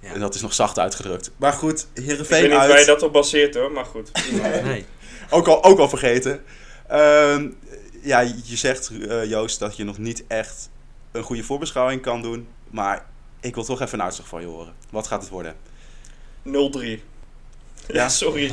Ja. 0.00 0.12
En 0.12 0.20
dat 0.20 0.34
is 0.34 0.40
nog 0.42 0.54
zacht 0.54 0.78
uitgedrukt. 0.78 1.30
Maar 1.36 1.52
goed, 1.52 1.86
Ik 1.94 2.02
Heerenveen 2.04 2.40
weet 2.40 2.50
niet 2.50 2.58
uit. 2.58 2.70
waar 2.70 2.80
je 2.80 2.86
dat 2.86 3.02
op 3.02 3.12
baseert 3.12 3.54
hoor, 3.54 3.72
maar 3.72 3.84
goed. 3.84 4.10
Nee. 4.64 4.86
Ook 5.30 5.46
al, 5.48 5.64
ook 5.64 5.78
al 5.78 5.88
vergeten. 5.88 6.42
Ehm, 6.88 7.48
ja, 8.02 8.20
je 8.20 8.56
zegt, 8.56 8.90
eh, 8.90 9.24
Joost, 9.24 9.58
dat 9.58 9.76
je 9.76 9.84
nog 9.84 9.98
niet 9.98 10.24
echt 10.26 10.70
een 11.12 11.22
goede 11.22 11.42
voorbeschouwing 11.44 12.02
kan 12.02 12.22
doen. 12.22 12.48
Maar 12.70 13.06
ik 13.40 13.54
wil 13.54 13.64
toch 13.64 13.80
even 13.80 13.98
een 13.98 14.04
uitslag 14.04 14.28
van 14.28 14.40
je 14.40 14.46
horen. 14.46 14.74
Wat 14.90 15.06
gaat 15.06 15.20
het 15.20 15.30
worden? 15.30 15.54
0-3. 16.42 17.02
Ja, 17.86 17.94
Ja. 17.94 18.08
sorry. 18.22 18.52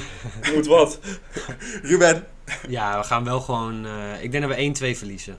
Moet 0.53 0.65
wat. 0.65 0.99
Ruben? 1.81 2.27
Ja, 2.67 2.97
we 2.99 3.03
gaan 3.03 3.23
wel 3.23 3.39
gewoon... 3.41 3.86
eh, 3.86 4.23
ik 4.23 4.31
denk 4.31 4.47
dat 4.47 4.55
we 4.55 4.93
1-2 4.93 4.97
verliezen. 4.97 5.38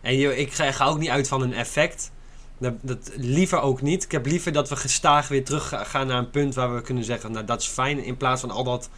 En 0.00 0.16
joh, 0.16 0.36
ik 0.38 0.52
ga, 0.52 0.72
ga 0.72 0.84
ook 0.86 0.98
niet 0.98 1.08
uit 1.08 1.28
van 1.28 1.42
een 1.42 1.52
effect. 1.54 2.10
Dat, 2.58 2.74
dat 2.80 3.10
liever 3.16 3.60
ook 3.60 3.82
niet. 3.82 4.04
Ik 4.04 4.12
heb 4.12 4.26
liever 4.26 4.52
dat 4.52 4.68
we 4.68 4.76
gestaag 4.76 5.28
weer 5.28 5.44
terug 5.44 5.68
ga- 5.68 5.84
gaan 5.84 6.06
naar 6.06 6.18
een 6.18 6.30
punt 6.30 6.54
waar 6.54 6.74
we 6.74 6.80
kunnen 6.80 7.04
zeggen... 7.04 7.32
Nou, 7.32 7.44
dat 7.44 7.60
is 7.60 7.66
fijn. 7.66 8.04
In 8.04 8.16
plaats 8.16 8.40
van 8.40 8.50
al 8.50 8.64
dat... 8.64 8.90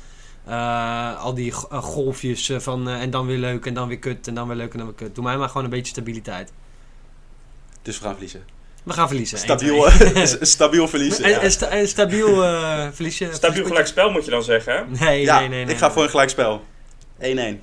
eh, 0.46 1.20
al 1.22 1.35
die 1.35 1.53
eh, 1.70 1.83
golfjes 1.83 2.48
eh, 2.48 2.59
van... 2.59 2.88
eh, 2.88 3.00
en 3.00 3.11
dan 3.11 3.26
weer 3.26 3.38
leuk 3.38 3.66
en 3.66 3.74
dan 3.74 3.88
weer 3.88 3.98
kut 3.98 4.26
en 4.29 4.35
dan 4.35 4.48
weer 4.48 4.57
leuk 4.57 4.72
en 4.72 4.79
dan 4.79 4.87
weer 4.87 4.96
kut. 4.96 5.14
Doe 5.14 5.24
mij 5.24 5.37
maar 5.37 5.48
gewoon 5.48 5.64
een 5.64 5.70
beetje 5.70 5.92
stabiliteit. 5.92 6.53
Dus 7.83 7.96
we 7.98 8.03
gaan 8.05 8.12
verliezen. 8.12 8.44
We 8.85 8.92
gaan 8.92 9.07
verliezen. 9.09 9.38
Stabiel, 9.38 9.90
1-2. 9.90 9.92
stabiel 10.40 10.88
verliezen. 10.88 11.24
En, 11.24 11.31
ja. 11.31 11.38
en, 11.40 11.50
sta- 11.50 11.68
en 11.68 11.88
stabiel 11.88 12.44
eh 12.44 12.88
verliezen. 12.92 13.35
Stabiel 13.35 13.64
gelijk 13.66 13.87
spel 13.87 14.11
moet 14.11 14.24
je 14.24 14.31
dan 14.31 14.42
zeggen, 14.42 14.74
hè? 14.74 15.05
Nee, 15.07 15.20
ja, 15.20 15.38
nee, 15.38 15.48
nee, 15.48 15.64
nee. 15.64 15.74
ik 15.74 15.81
ga 15.81 15.90
voor 15.90 16.03
een 16.03 16.11
gelijkspel. 16.11 16.64
1-1. 17.20 17.22
Ja, 17.22 17.59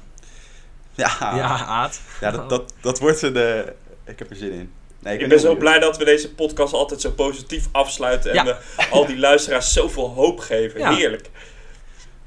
Ja, 0.95 1.65
Aad. 1.65 1.99
ja 2.21 2.31
dat, 2.31 2.49
dat, 2.49 2.73
dat 2.81 2.99
wordt 2.99 3.21
een... 3.21 3.35
eh, 3.35 3.57
ik 4.05 4.19
heb 4.19 4.29
er 4.29 4.35
zin 4.35 4.51
in. 4.51 4.71
Nee, 4.99 5.13
Ik 5.13 5.19
ben 5.19 5.29
ben 5.29 5.39
zo 5.39 5.43
benieuwd. 5.45 5.63
blij 5.63 5.79
dat 5.79 5.97
we 5.97 6.05
deze 6.05 6.33
podcast 6.33 6.73
altijd 6.73 7.01
zo 7.01 7.11
positief 7.11 7.67
afsluiten. 7.71 8.29
En 8.33 8.35
Ja. 8.35 8.43
we 8.77 8.85
al 8.89 9.05
die 9.05 9.17
luisteraars 9.17 9.73
zoveel 9.73 10.09
hoop 10.09 10.39
geven. 10.39 10.79
Ja. 10.79 10.95
Heerlijk. 10.95 11.29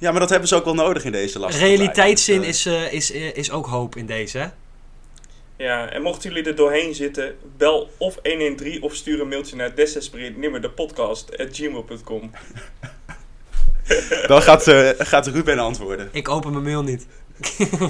Ja, 0.00 0.10
maar 0.10 0.20
dat 0.20 0.30
hebben 0.30 0.48
ze 0.48 0.54
ook 0.54 0.64
wel 0.64 0.74
nodig 0.74 1.04
in 1.04 1.12
deze 1.12 1.38
lastige 1.38 1.64
tijd. 1.64 1.76
Realiteitszin 1.76 2.40
Dus, 2.40 2.66
eh, 2.66 2.74
is, 2.74 2.90
eh, 2.90 2.92
is, 2.92 3.12
eh, 3.12 3.36
is 3.36 3.50
ook 3.50 3.66
hoop 3.66 3.96
in 3.96 4.06
deze, 4.06 4.38
hè? 4.38 4.46
Ja, 5.56 5.88
en 5.90 6.02
mochten 6.02 6.30
jullie 6.30 6.48
er 6.48 6.56
doorheen 6.56 6.94
zitten, 6.94 7.36
bel 7.56 7.90
of 7.98 8.18
113 8.22 8.82
of 8.82 8.94
stuur 8.94 9.20
een 9.20 9.28
mailtje 9.28 9.56
naar 9.56 9.74
desesperate 9.74 10.38
nimmer 10.38 10.60
de 10.60 10.70
podcast 10.70 11.38
at 11.38 11.48
gmail.com. 11.50 12.30
Dan 14.26 14.42
gaat, 14.42 14.66
eh, 14.66 14.88
gaat 14.98 15.26
Ruben 15.26 15.58
antwoorden. 15.58 16.08
Ik 16.12 16.28
open 16.28 16.52
mijn 16.52 16.64
mail 16.64 16.82
niet. 16.82 17.06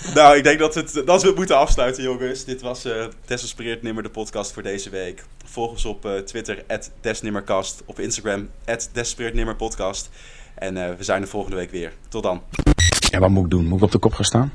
nou, 0.14 0.36
ik 0.36 0.44
denk 0.44 0.58
dat, 0.58 0.74
het, 0.74 1.02
dat 1.06 1.22
we 1.22 1.28
het 1.28 1.36
moeten 1.36 1.56
afsluiten, 1.56 2.02
jongens. 2.02 2.44
Dit 2.44 2.60
was 2.60 2.86
uh, 2.86 3.04
Desespereerd 3.26 3.82
Nimmer, 3.82 4.02
de 4.02 4.10
podcast 4.10 4.52
voor 4.52 4.62
deze 4.62 4.90
week. 4.90 5.24
Volg 5.44 5.70
ons 5.70 5.84
op 5.84 6.06
uh, 6.06 6.18
Twitter, 6.18 6.64
Desnimmercast. 7.00 7.82
Op 7.84 7.98
Instagram, 7.98 8.48
Desespereerdnimmerpodcast. 8.92 10.10
En 10.54 10.76
uh, 10.76 10.88
we 10.96 11.04
zijn 11.04 11.22
er 11.22 11.28
volgende 11.28 11.56
week 11.56 11.70
weer. 11.70 11.92
Tot 12.08 12.22
dan. 12.22 12.42
En 13.10 13.20
wat 13.20 13.30
moet 13.30 13.44
ik 13.44 13.50
doen? 13.50 13.66
Moet 13.66 13.78
ik 13.78 13.84
op 13.84 13.92
de 13.92 13.98
kop 13.98 14.12
gaan 14.12 14.24
staan? 14.24 14.52